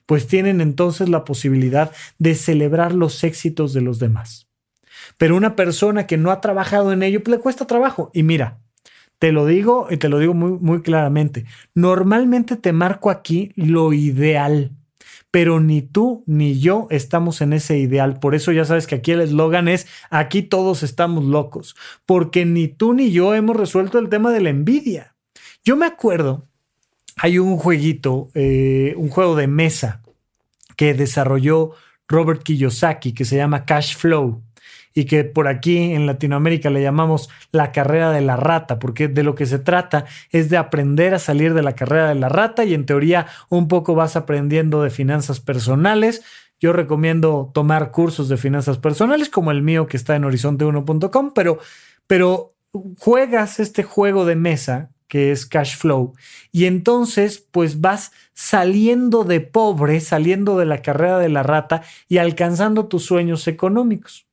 [0.06, 4.47] pues tienen entonces la posibilidad de celebrar los éxitos de los demás.
[5.16, 8.10] Pero una persona que no ha trabajado en ello, pues le cuesta trabajo.
[8.12, 8.58] Y mira,
[9.18, 11.46] te lo digo y te lo digo muy, muy claramente.
[11.74, 14.72] Normalmente te marco aquí lo ideal
[15.30, 18.18] pero ni tú ni yo estamos en ese ideal.
[18.18, 22.68] Por eso ya sabes que aquí el eslogan es, aquí todos estamos locos, porque ni
[22.68, 25.14] tú ni yo hemos resuelto el tema de la envidia.
[25.64, 26.46] Yo me acuerdo,
[27.16, 30.02] hay un jueguito, eh, un juego de mesa
[30.76, 31.72] que desarrolló
[32.06, 34.42] Robert Kiyosaki que se llama Cash Flow
[34.98, 39.22] y que por aquí en Latinoamérica le llamamos la carrera de la rata, porque de
[39.22, 42.64] lo que se trata es de aprender a salir de la carrera de la rata
[42.64, 46.24] y en teoría un poco vas aprendiendo de finanzas personales.
[46.58, 51.60] Yo recomiendo tomar cursos de finanzas personales como el mío que está en horizonte1.com, pero,
[52.08, 52.56] pero
[52.98, 56.14] juegas este juego de mesa que es cash flow
[56.50, 62.18] y entonces pues vas saliendo de pobre, saliendo de la carrera de la rata y
[62.18, 64.27] alcanzando tus sueños económicos.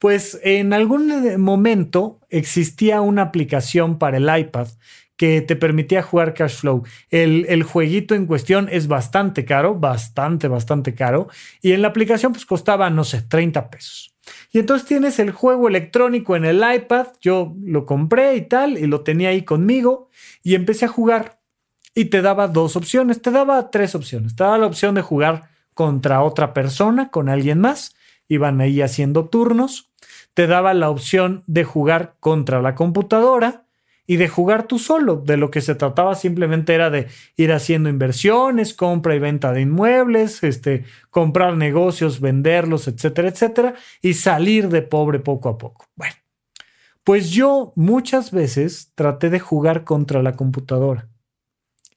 [0.00, 4.66] Pues en algún momento existía una aplicación para el iPad
[5.16, 6.82] que te permitía jugar Cash Flow.
[7.10, 11.28] El, el, jueguito en cuestión es bastante caro, bastante, bastante caro.
[11.60, 14.16] Y en la aplicación pues costaba, no sé, 30 pesos.
[14.50, 17.08] Y entonces tienes el juego electrónico en el iPad.
[17.20, 20.08] Yo lo compré y tal, y lo tenía ahí conmigo.
[20.42, 21.40] Y empecé a jugar.
[21.94, 24.34] Y te daba dos opciones, te daba tres opciones.
[24.34, 27.94] Te daba la opción de jugar contra otra persona, con alguien más.
[28.30, 29.90] Iban ahí haciendo turnos
[30.34, 33.66] te daba la opción de jugar contra la computadora
[34.06, 35.16] y de jugar tú solo.
[35.16, 39.62] De lo que se trataba simplemente era de ir haciendo inversiones, compra y venta de
[39.62, 45.86] inmuebles, este, comprar negocios, venderlos, etcétera, etcétera, y salir de pobre poco a poco.
[45.94, 46.14] Bueno,
[47.04, 51.08] pues yo muchas veces traté de jugar contra la computadora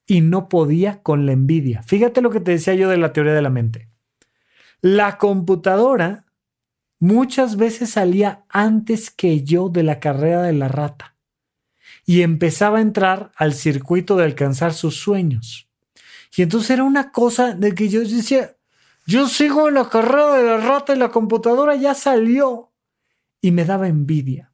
[0.06, 1.82] y no podía con la envidia.
[1.82, 3.93] Fíjate lo que te decía yo de la teoría de la mente.
[4.84, 6.26] La computadora
[6.98, 11.16] muchas veces salía antes que yo de la carrera de la rata
[12.04, 15.70] y empezaba a entrar al circuito de alcanzar sus sueños.
[16.36, 18.56] Y entonces era una cosa de que yo decía,
[19.06, 22.70] yo sigo en la carrera de la rata y la computadora ya salió.
[23.40, 24.52] Y me daba envidia.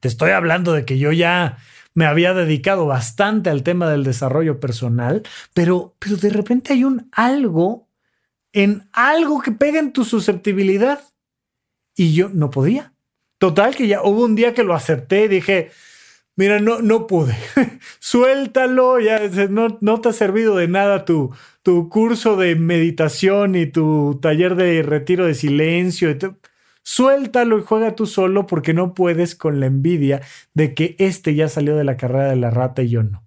[0.00, 1.58] Te estoy hablando de que yo ya
[1.92, 7.10] me había dedicado bastante al tema del desarrollo personal, pero, pero de repente hay un
[7.12, 7.88] algo
[8.54, 11.00] en algo que pega en tu susceptibilidad
[11.96, 12.94] y yo no podía.
[13.38, 15.70] Total, que ya hubo un día que lo acepté y dije,
[16.36, 17.36] mira, no, no pude.
[17.98, 23.66] Suéltalo, ya no, no, te ha servido de nada tu, tu curso de meditación y
[23.66, 26.16] tu taller de retiro de silencio.
[26.84, 30.22] Suéltalo y juega tú solo porque no puedes con la envidia
[30.54, 33.23] de que este ya salió de la carrera de la rata y yo no.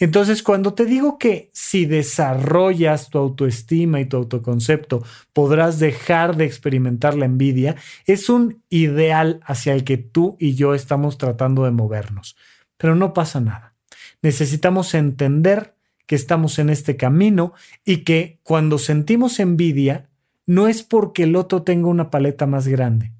[0.00, 6.46] Entonces, cuando te digo que si desarrollas tu autoestima y tu autoconcepto, podrás dejar de
[6.46, 11.70] experimentar la envidia, es un ideal hacia el que tú y yo estamos tratando de
[11.70, 12.34] movernos.
[12.78, 13.74] Pero no pasa nada.
[14.22, 15.74] Necesitamos entender
[16.06, 17.52] que estamos en este camino
[17.84, 20.08] y que cuando sentimos envidia,
[20.46, 23.12] no es porque el otro tenga una paleta más grande,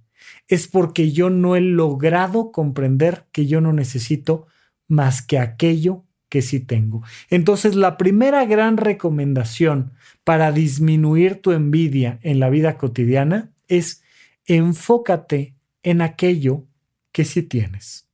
[0.49, 4.47] es porque yo no he logrado comprender que yo no necesito
[4.89, 7.03] más que aquello que sí tengo.
[7.29, 9.93] Entonces, la primera gran recomendación
[10.25, 14.03] para disminuir tu envidia en la vida cotidiana es
[14.47, 16.65] enfócate en aquello
[17.13, 18.07] que sí tienes.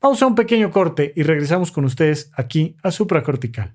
[0.00, 3.74] Vamos a un pequeño corte y regresamos con ustedes aquí a Supracortical.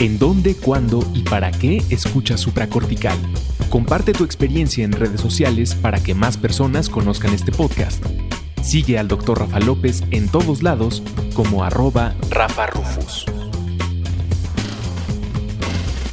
[0.00, 3.18] ¿En dónde, cuándo y para qué escucha Supracortical?
[3.68, 8.04] Comparte tu experiencia en redes sociales para que más personas conozcan este podcast.
[8.62, 9.38] Sigue al Dr.
[9.38, 11.02] Rafa López en todos lados
[11.34, 13.24] como arroba Rafa Rufus.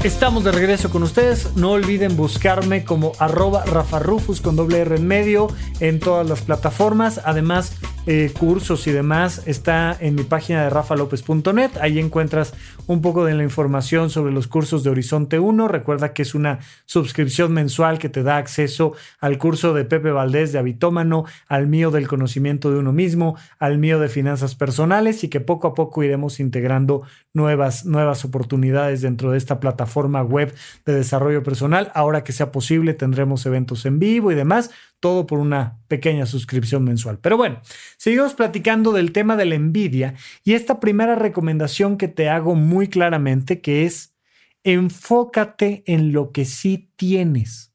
[0.03, 1.55] Estamos de regreso con ustedes.
[1.55, 5.47] No olviden buscarme como arroba Rafa Rufus con doble R en medio
[5.79, 7.19] en todas las plataformas.
[7.25, 7.73] Además,
[8.07, 11.71] eh, cursos y demás está en mi página de rafalopez.net.
[11.81, 12.53] Ahí encuentras
[12.85, 15.67] un poco de la información sobre los cursos de Horizonte 1.
[15.67, 20.51] Recuerda que es una suscripción mensual que te da acceso al curso de Pepe Valdés
[20.51, 25.29] de Habitómano, al mío del conocimiento de uno mismo, al mío de finanzas personales y
[25.29, 27.01] que poco a poco iremos integrando
[27.33, 30.53] nuevas, nuevas oportunidades dentro de esta plataforma web
[30.85, 31.91] de desarrollo personal.
[31.95, 34.69] Ahora que sea posible, tendremos eventos en vivo y demás
[35.05, 37.19] todo por una pequeña suscripción mensual.
[37.19, 37.61] Pero bueno,
[37.95, 42.87] seguimos platicando del tema de la envidia y esta primera recomendación que te hago muy
[42.87, 44.15] claramente que es
[44.63, 47.71] enfócate en lo que sí tienes.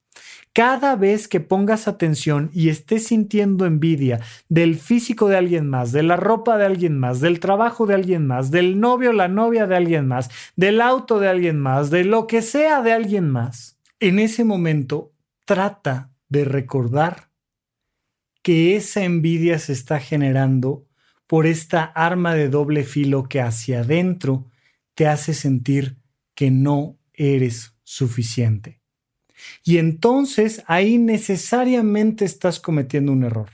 [0.52, 4.18] Cada vez que pongas atención y estés sintiendo envidia
[4.48, 8.26] del físico de alguien más, de la ropa de alguien más, del trabajo de alguien
[8.26, 12.02] más, del novio o la novia de alguien más, del auto de alguien más, de
[12.02, 15.12] lo que sea de alguien más, en ese momento
[15.44, 17.30] trata de recordar
[18.42, 20.86] que esa envidia se está generando
[21.26, 24.50] por esta arma de doble filo que hacia adentro
[24.94, 25.98] te hace sentir
[26.34, 28.80] que no eres suficiente.
[29.62, 33.50] Y entonces ahí necesariamente estás cometiendo un error.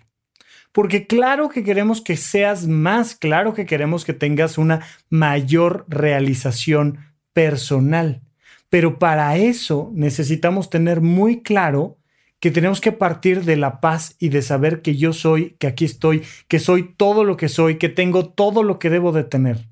[0.73, 6.99] Porque claro que queremos que seas más, claro que queremos que tengas una mayor realización
[7.33, 8.23] personal.
[8.69, 11.99] Pero para eso necesitamos tener muy claro
[12.47, 15.85] que tenemos que partir de la paz y de saber que yo soy, que aquí
[15.85, 19.67] estoy, que soy todo lo que soy, que tengo todo lo que debo de tener.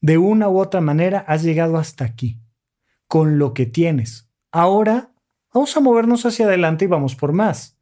[0.00, 2.38] De una u otra manera has llegado hasta aquí,
[3.08, 4.26] con lo que tienes.
[4.50, 5.12] Ahora
[5.52, 7.76] vamos a movernos hacia adelante y vamos por más,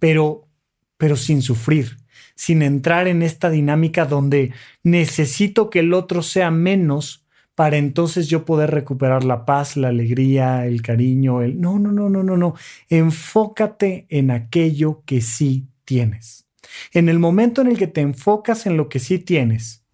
[0.00, 0.48] pero,
[0.96, 1.98] pero sin sufrir,
[2.34, 4.52] sin entrar en esta dinámica donde
[4.82, 7.27] necesito que el otro sea menos
[7.58, 11.60] para entonces yo poder recuperar la paz, la alegría, el cariño, el...
[11.60, 12.54] No, no, no, no, no, no.
[12.88, 16.46] Enfócate en aquello que sí tienes.
[16.92, 19.84] En el momento en el que te enfocas en lo que sí tienes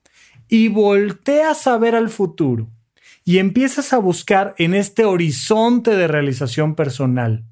[0.46, 2.68] y volteas a ver al futuro
[3.24, 7.46] y empiezas a buscar en este horizonte de realización personal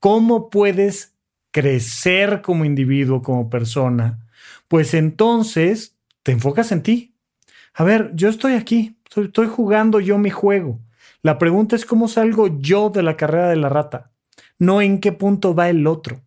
[0.00, 1.14] cómo puedes
[1.50, 4.18] crecer como individuo, como persona,
[4.68, 7.14] pues entonces te enfocas en ti.
[7.72, 10.78] A ver, yo estoy aquí, Estoy, jugando yo mi juego.
[11.22, 14.12] La pregunta es cómo salgo yo de la carrera de la rata,
[14.58, 16.20] no en qué punto va el otro.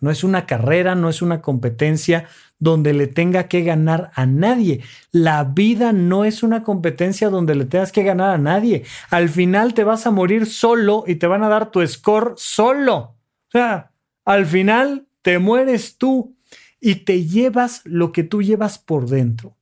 [0.00, 4.82] No es una carrera, no es una competencia donde le tenga que ganar a nadie.
[5.10, 8.84] La vida no es una competencia donde le tengas que ganar a nadie.
[9.10, 12.96] Al final te vas a morir solo y te van a dar tu score solo.
[12.96, 13.90] O sea,
[14.24, 16.36] al final te mueres tú
[16.80, 19.56] y te llevas lo que tú llevas por dentro.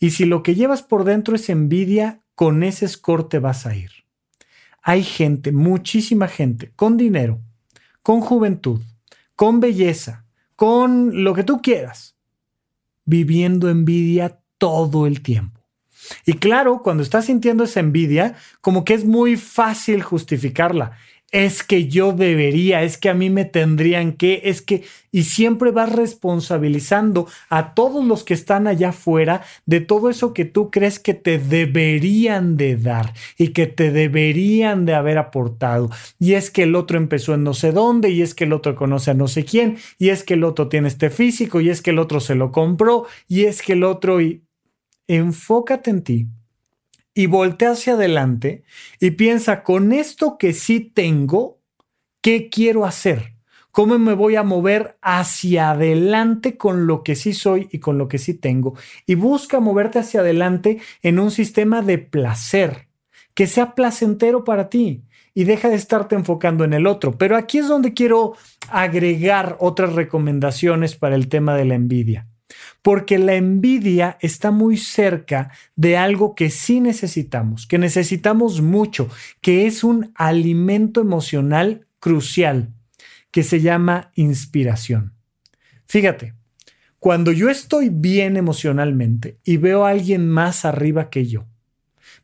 [0.00, 3.76] Y si lo que llevas por dentro es envidia, con ese score te vas a
[3.76, 3.90] ir.
[4.82, 7.38] Hay gente, muchísima gente, con dinero,
[8.02, 8.80] con juventud,
[9.36, 10.24] con belleza,
[10.56, 12.16] con lo que tú quieras,
[13.04, 15.60] viviendo envidia todo el tiempo.
[16.24, 20.92] Y claro, cuando estás sintiendo esa envidia, como que es muy fácil justificarla
[21.30, 25.70] es que yo debería, es que a mí me tendrían que, es que, y siempre
[25.70, 30.98] vas responsabilizando a todos los que están allá afuera de todo eso que tú crees
[30.98, 35.90] que te deberían de dar y que te deberían de haber aportado.
[36.18, 38.74] Y es que el otro empezó en no sé dónde, y es que el otro
[38.74, 41.80] conoce a no sé quién, y es que el otro tiene este físico, y es
[41.80, 44.42] que el otro se lo compró, y es que el otro, y
[45.06, 46.28] enfócate en ti
[47.14, 48.62] y voltea hacia adelante
[49.00, 51.60] y piensa, con esto que sí tengo,
[52.22, 53.34] ¿qué quiero hacer?
[53.72, 58.08] ¿Cómo me voy a mover hacia adelante con lo que sí soy y con lo
[58.08, 58.74] que sí tengo?
[59.06, 62.88] Y busca moverte hacia adelante en un sistema de placer,
[63.34, 65.04] que sea placentero para ti
[65.34, 67.16] y deja de estarte enfocando en el otro.
[67.16, 68.34] Pero aquí es donde quiero
[68.68, 72.29] agregar otras recomendaciones para el tema de la envidia
[72.82, 79.08] porque la envidia está muy cerca de algo que sí necesitamos, que necesitamos mucho,
[79.40, 82.72] que es un alimento emocional crucial,
[83.30, 85.14] que se llama inspiración.
[85.86, 86.34] Fíjate,
[86.98, 91.46] cuando yo estoy bien emocionalmente y veo a alguien más arriba que yo,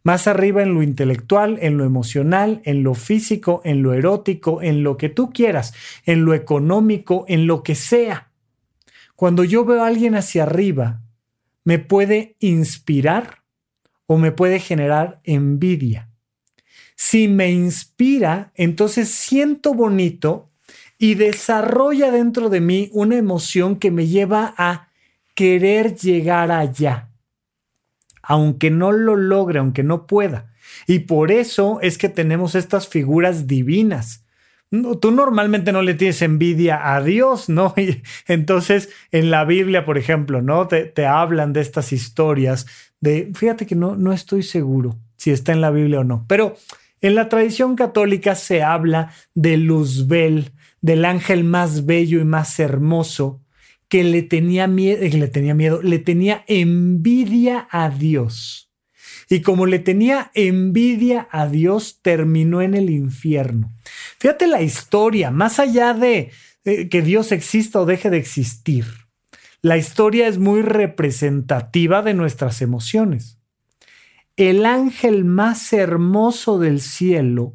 [0.02, 4.84] más arriba en lo intelectual, en lo emocional, en lo físico, en lo erótico, en
[4.84, 8.25] lo que tú quieras, en lo económico, en lo que sea.
[9.16, 11.00] Cuando yo veo a alguien hacia arriba,
[11.64, 13.42] me puede inspirar
[14.04, 16.10] o me puede generar envidia.
[16.94, 20.50] Si me inspira, entonces siento bonito
[20.98, 24.88] y desarrolla dentro de mí una emoción que me lleva a
[25.34, 27.10] querer llegar allá,
[28.22, 30.52] aunque no lo logre, aunque no pueda.
[30.86, 34.25] Y por eso es que tenemos estas figuras divinas
[35.00, 37.74] tú normalmente no le tienes envidia a Dios, ¿no?
[37.78, 40.68] Y entonces en la Biblia, por ejemplo, ¿no?
[40.68, 42.66] Te, hablan de estas historias
[43.00, 46.56] de, fíjate que no, no estoy seguro si está en la Biblia o no, pero
[47.00, 53.42] en la tradición católica se habla de Luzbel, del ángel más bello y más hermoso,
[53.88, 58.72] que le tenía miedo, le tenía miedo, le tenía envidia a Dios.
[59.28, 63.75] Y como le tenía envidia a Dios, terminó en el infierno.
[64.26, 66.32] Fíjate la historia, más allá de
[66.64, 68.84] que Dios exista o deje de existir.
[69.62, 73.38] La historia es muy representativa de nuestras emociones.
[74.34, 77.54] El ángel más hermoso del cielo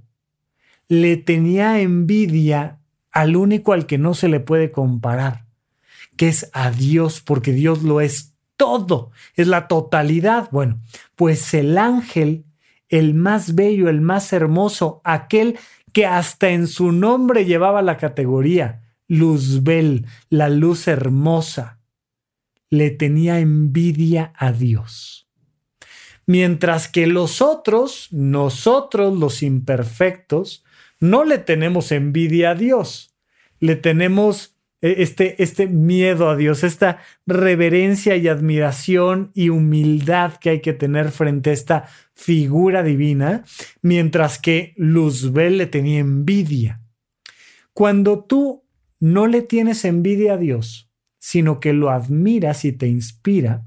[0.88, 2.80] le tenía envidia
[3.12, 5.48] al único al que no se le puede comparar,
[6.16, 10.48] que es a Dios, porque Dios lo es todo, es la totalidad.
[10.54, 10.80] Bueno,
[11.18, 12.46] pues el ángel,
[12.88, 15.60] el más bello, el más hermoso, aquel
[15.94, 21.80] que hasta en su nombre llevaba la categoría Luzbel, la luz hermosa,
[22.70, 25.28] le tenía envidia a Dios.
[26.26, 30.64] Mientras que los otros, nosotros los imperfectos,
[31.02, 33.14] no le tenemos envidia a Dios,
[33.60, 40.62] le tenemos este, este miedo a Dios, esta reverencia y admiración y humildad que hay
[40.62, 43.44] que tener frente a esta figura divina,
[43.82, 46.82] mientras que Luzbel le tenía envidia.
[47.74, 48.64] Cuando tú
[49.00, 53.64] no le tienes envidia a Dios, sino que lo admiras y te inspira,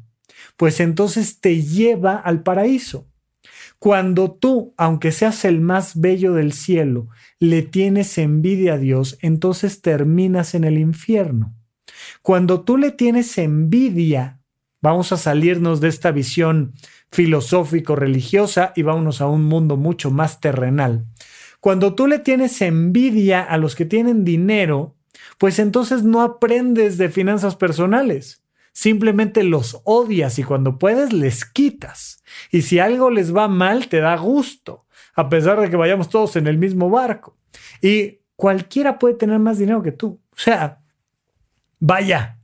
[0.56, 3.08] pues entonces te lleva al paraíso.
[3.84, 7.08] Cuando tú, aunque seas el más bello del cielo,
[7.38, 11.52] le tienes envidia a Dios, entonces terminas en el infierno.
[12.22, 14.40] Cuando tú le tienes envidia,
[14.80, 16.72] vamos a salirnos de esta visión
[17.10, 21.04] filosófico-religiosa y vámonos a un mundo mucho más terrenal.
[21.60, 24.96] Cuando tú le tienes envidia a los que tienen dinero,
[25.36, 28.43] pues entonces no aprendes de finanzas personales
[28.74, 32.22] simplemente los odias y cuando puedes les quitas.
[32.50, 36.36] Y si algo les va mal, te da gusto, a pesar de que vayamos todos
[36.36, 37.38] en el mismo barco.
[37.80, 40.20] Y cualquiera puede tener más dinero que tú.
[40.32, 40.80] O sea,
[41.78, 42.38] vaya,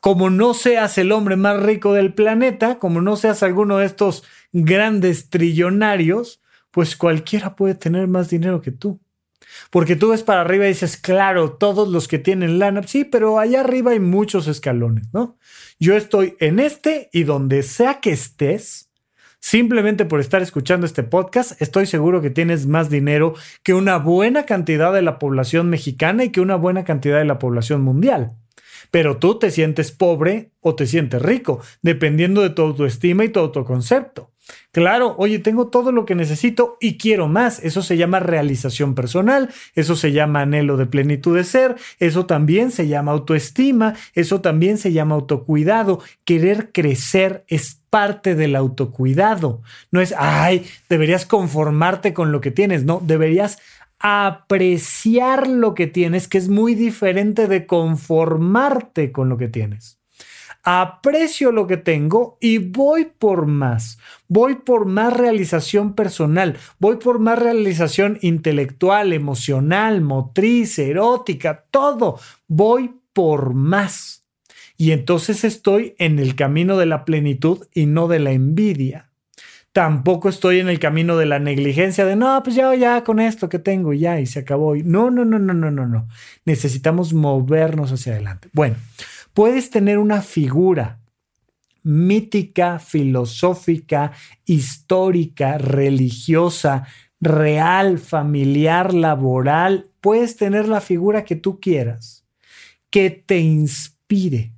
[0.00, 4.24] como no seas el hombre más rico del planeta, como no seas alguno de estos
[4.52, 9.00] grandes trillonarios, pues cualquiera puede tener más dinero que tú.
[9.70, 13.38] Porque tú ves para arriba y dices, claro, todos los que tienen lana, sí, pero
[13.38, 15.36] allá arriba hay muchos escalones, ¿no?
[15.78, 18.90] Yo estoy en este y donde sea que estés,
[19.40, 24.44] simplemente por estar escuchando este podcast, estoy seguro que tienes más dinero que una buena
[24.44, 28.32] cantidad de la población mexicana y que una buena cantidad de la población mundial.
[28.90, 33.40] Pero tú te sientes pobre o te sientes rico, dependiendo de tu autoestima y tu
[33.40, 34.32] autoconcepto.
[34.72, 37.58] Claro, oye, tengo todo lo que necesito y quiero más.
[37.60, 42.70] Eso se llama realización personal, eso se llama anhelo de plenitud de ser, eso también
[42.70, 46.00] se llama autoestima, eso también se llama autocuidado.
[46.24, 49.62] Querer crecer es parte del autocuidado.
[49.90, 53.58] No es, ay, deberías conformarte con lo que tienes, no, deberías
[53.98, 59.97] apreciar lo que tienes, que es muy diferente de conformarte con lo que tienes
[60.70, 63.98] aprecio lo que tengo y voy por más.
[64.28, 72.20] Voy por más realización personal, voy por más realización intelectual, emocional, motriz, erótica, todo.
[72.48, 74.26] Voy por más.
[74.76, 79.08] Y entonces estoy en el camino de la plenitud y no de la envidia.
[79.72, 83.48] Tampoco estoy en el camino de la negligencia de no, pues ya, ya con esto
[83.48, 84.76] que tengo, ya y se acabó.
[84.76, 86.08] No, no, no, no, no, no, no.
[86.44, 88.48] Necesitamos movernos hacia adelante.
[88.52, 88.76] Bueno,
[89.38, 90.98] puedes tener una figura
[91.84, 94.10] mítica, filosófica,
[94.44, 96.88] histórica, religiosa,
[97.20, 99.92] real, familiar, laboral.
[100.00, 102.26] Puedes tener la figura que tú quieras,
[102.90, 104.54] que te inspire.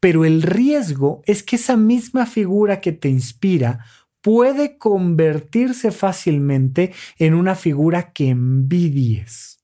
[0.00, 3.86] Pero el riesgo es que esa misma figura que te inspira
[4.20, 9.60] puede convertirse fácilmente en una figura que envidies.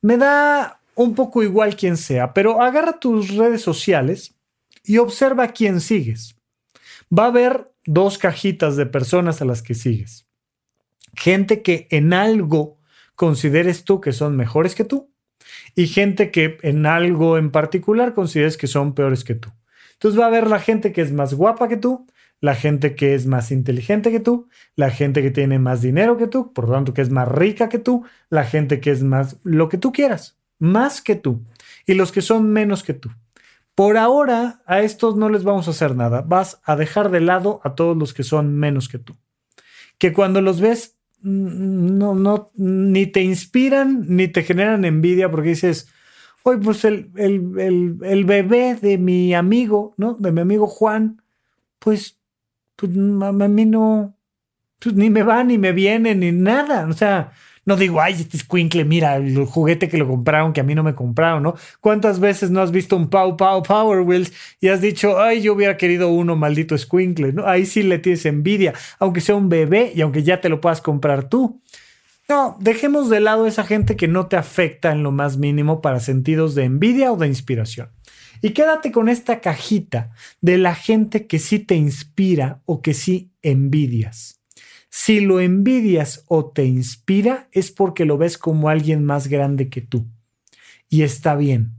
[0.00, 4.34] Me da un poco igual quien sea, pero agarra tus redes sociales
[4.82, 6.36] y observa quién sigues.
[7.16, 10.26] Va a haber dos cajitas de personas a las que sigues.
[11.14, 12.78] Gente que en algo
[13.14, 15.12] consideres tú que son mejores que tú
[15.74, 19.50] y gente que en algo en particular consideres que son peores que tú.
[19.92, 22.06] Entonces va a haber la gente que es más guapa que tú,
[22.40, 26.26] la gente que es más inteligente que tú, la gente que tiene más dinero que
[26.26, 29.38] tú, por lo tanto que es más rica que tú, la gente que es más
[29.42, 31.42] lo que tú quieras más que tú
[31.86, 33.10] y los que son menos que tú.
[33.74, 36.22] Por ahora a estos no les vamos a hacer nada.
[36.22, 39.16] Vas a dejar de lado a todos los que son menos que tú.
[39.98, 45.50] Que cuando los ves mm, no, no, ni te inspiran ni te generan envidia porque
[45.50, 45.88] dices,
[46.42, 50.14] oye, pues el, el, bebé de mi amigo, ¿no?
[50.14, 51.20] De mi amigo Juan,
[51.78, 52.18] pues,
[52.76, 54.16] pues a mí no,
[54.78, 56.86] pues ni me va, ni me viene, ni nada.
[56.88, 57.32] O sea,
[57.66, 60.84] no digo, ay, este escuincle, mira, el juguete que lo compraron, que a mí no
[60.84, 61.56] me compraron, ¿no?
[61.80, 65.52] ¿Cuántas veces no has visto un Pau Pau Power Wheels y has dicho, ay, yo
[65.52, 67.46] hubiera querido uno, maldito escuincle, ¿no?
[67.46, 70.80] Ahí sí le tienes envidia, aunque sea un bebé y aunque ya te lo puedas
[70.80, 71.60] comprar tú.
[72.28, 75.98] No, dejemos de lado esa gente que no te afecta en lo más mínimo para
[75.98, 77.90] sentidos de envidia o de inspiración.
[78.42, 80.10] Y quédate con esta cajita
[80.40, 84.35] de la gente que sí te inspira o que sí envidias.
[84.88, 89.80] Si lo envidias o te inspira es porque lo ves como alguien más grande que
[89.80, 90.06] tú.
[90.88, 91.72] Y está bien.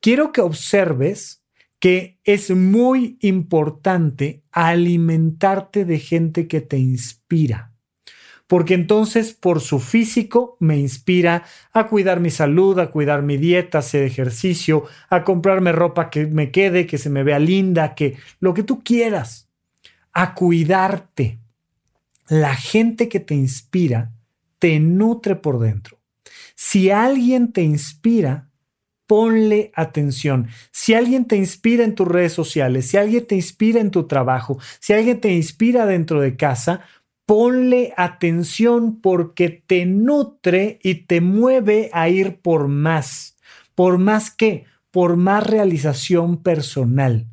[0.00, 1.40] Quiero que observes
[1.80, 7.72] que es muy importante alimentarte de gente que te inspira.
[8.46, 13.78] Porque entonces por su físico me inspira a cuidar mi salud, a cuidar mi dieta,
[13.78, 18.16] a hacer ejercicio, a comprarme ropa que me quede, que se me vea linda, que
[18.40, 19.48] lo que tú quieras,
[20.12, 21.39] a cuidarte
[22.30, 24.12] la gente que te inspira
[24.60, 25.98] te nutre por dentro.
[26.54, 28.50] Si alguien te inspira,
[29.06, 30.48] ponle atención.
[30.70, 34.58] Si alguien te inspira en tus redes sociales, si alguien te inspira en tu trabajo,
[34.78, 36.82] si alguien te inspira dentro de casa,
[37.26, 43.36] ponle atención porque te nutre y te mueve a ir por más.
[43.74, 44.66] ¿Por más qué?
[44.92, 47.26] Por más realización personal.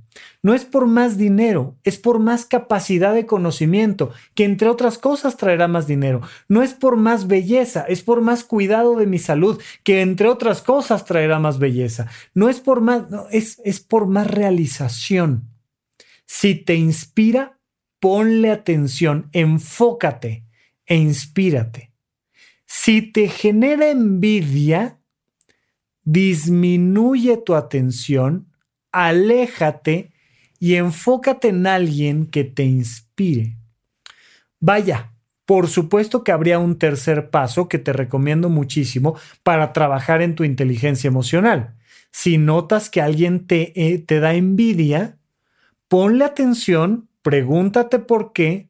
[0.43, 5.37] No es por más dinero, es por más capacidad de conocimiento, que entre otras cosas
[5.37, 6.21] traerá más dinero.
[6.47, 10.61] No es por más belleza, es por más cuidado de mi salud, que entre otras
[10.61, 12.07] cosas traerá más belleza.
[12.33, 15.49] No es por más, es, es por más realización.
[16.25, 17.59] Si te inspira,
[17.99, 20.45] ponle atención, enfócate
[20.85, 21.91] e inspírate.
[22.65, 24.99] Si te genera envidia,
[26.03, 28.46] disminuye tu atención
[28.97, 30.11] aléjate
[30.59, 33.57] y enfócate en alguien que te inspire.
[34.59, 35.13] Vaya,
[35.45, 40.43] por supuesto que habría un tercer paso que te recomiendo muchísimo para trabajar en tu
[40.43, 41.75] inteligencia emocional.
[42.09, 45.19] Si notas que alguien te, eh, te da envidia,
[45.87, 48.67] ponle atención, pregúntate por qué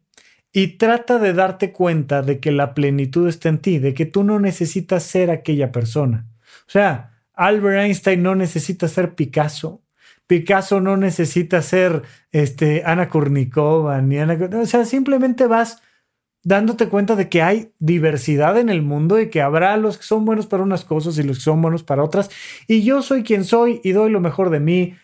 [0.52, 4.26] y trata de darte cuenta de que la plenitud está en ti, de que tú
[4.26, 6.26] no necesitas ser aquella persona.
[6.68, 9.82] O sea, Albert Einstein no necesita ser Picasso,
[10.28, 14.38] Picasso no necesita ser este, Ana Kurnikova ni Ana.
[14.62, 15.82] O sea, simplemente vas
[16.44, 20.24] dándote cuenta de que hay diversidad en el mundo y que habrá los que son
[20.24, 22.30] buenos para unas cosas y los que son buenos para otras.
[22.68, 24.96] Y yo soy quien soy y doy lo mejor de mí,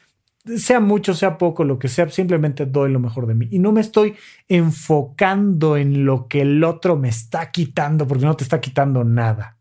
[0.58, 3.48] sea mucho, sea poco, lo que sea, simplemente doy lo mejor de mí.
[3.52, 4.16] Y no me estoy
[4.48, 9.58] enfocando en lo que el otro me está quitando, porque no te está quitando nada.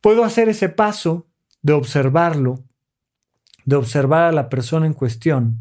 [0.00, 1.26] Puedo hacer ese paso
[1.62, 2.64] de observarlo,
[3.64, 5.58] de observar a la persona en cuestión,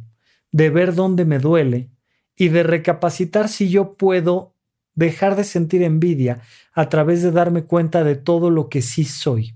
[0.52, 1.90] de ver dónde me duele
[2.36, 4.56] y de recapacitar si yo puedo
[4.96, 6.42] dejar de sentir envidia
[6.74, 9.54] a través de darme cuenta de todo lo que sí soy.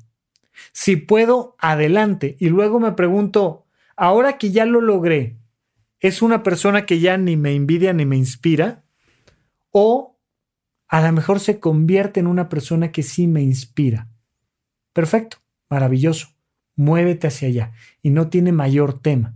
[0.72, 2.38] Si puedo, adelante.
[2.39, 3.66] Y luego me pregunto,
[3.98, 5.38] ahora que ya lo logré,
[6.00, 8.84] ¿es una persona que ya ni me envidia ni me inspira?
[9.72, 10.18] ¿O
[10.88, 14.08] a lo mejor se convierte en una persona que sí me inspira?
[14.93, 15.38] Perfecto,
[15.70, 16.34] maravilloso
[16.76, 17.71] muévete hacia allá
[18.01, 19.36] y no tiene mayor tema.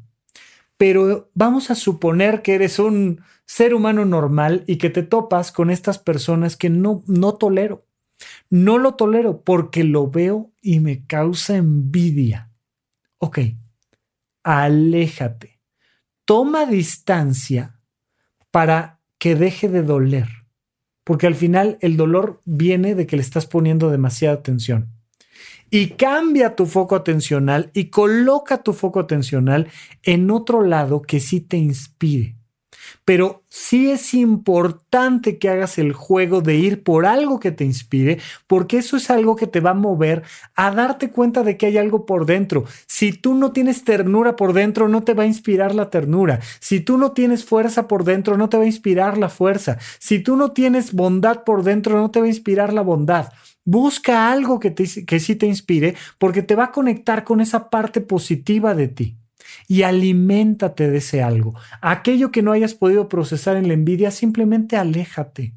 [0.77, 5.69] Pero vamos a suponer que eres un ser humano normal y que te topas con
[5.69, 7.85] estas personas que no, no tolero.
[8.49, 12.51] No lo tolero porque lo veo y me causa envidia.
[13.17, 13.39] Ok,
[14.43, 15.59] aléjate.
[16.25, 17.79] Toma distancia
[18.51, 20.27] para que deje de doler.
[21.03, 24.98] Porque al final el dolor viene de que le estás poniendo demasiada atención
[25.69, 29.67] y cambia tu foco atencional y coloca tu foco atencional
[30.03, 32.35] en otro lado que sí te inspire.
[33.05, 38.19] Pero sí es importante que hagas el juego de ir por algo que te inspire,
[38.47, 40.23] porque eso es algo que te va a mover
[40.55, 42.65] a darte cuenta de que hay algo por dentro.
[42.87, 46.39] Si tú no tienes ternura por dentro, no te va a inspirar la ternura.
[46.59, 49.77] Si tú no tienes fuerza por dentro, no te va a inspirar la fuerza.
[49.99, 53.29] Si tú no tienes bondad por dentro, no te va a inspirar la bondad.
[53.71, 58.01] Busca algo que, que sí te inspire porque te va a conectar con esa parte
[58.01, 59.15] positiva de ti
[59.67, 61.53] y aliméntate de ese algo.
[61.79, 65.53] Aquello que no hayas podido procesar en la envidia, simplemente aléjate.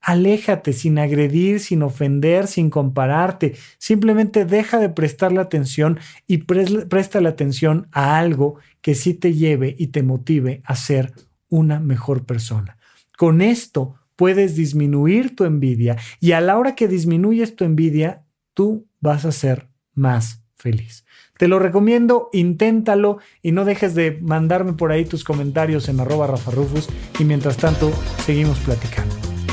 [0.00, 3.56] Aléjate sin agredir, sin ofender, sin compararte.
[3.76, 9.74] Simplemente deja de prestarle atención y presta la atención a algo que sí te lleve
[9.76, 11.12] y te motive a ser
[11.48, 12.78] una mejor persona.
[13.18, 18.86] Con esto puedes disminuir tu envidia y a la hora que disminuyes tu envidia, tú
[19.00, 21.04] vas a ser más feliz.
[21.38, 26.26] Te lo recomiendo, inténtalo y no dejes de mandarme por ahí tus comentarios en arroba
[26.26, 26.88] rafarufus
[27.18, 27.90] y mientras tanto
[28.24, 29.31] seguimos platicando.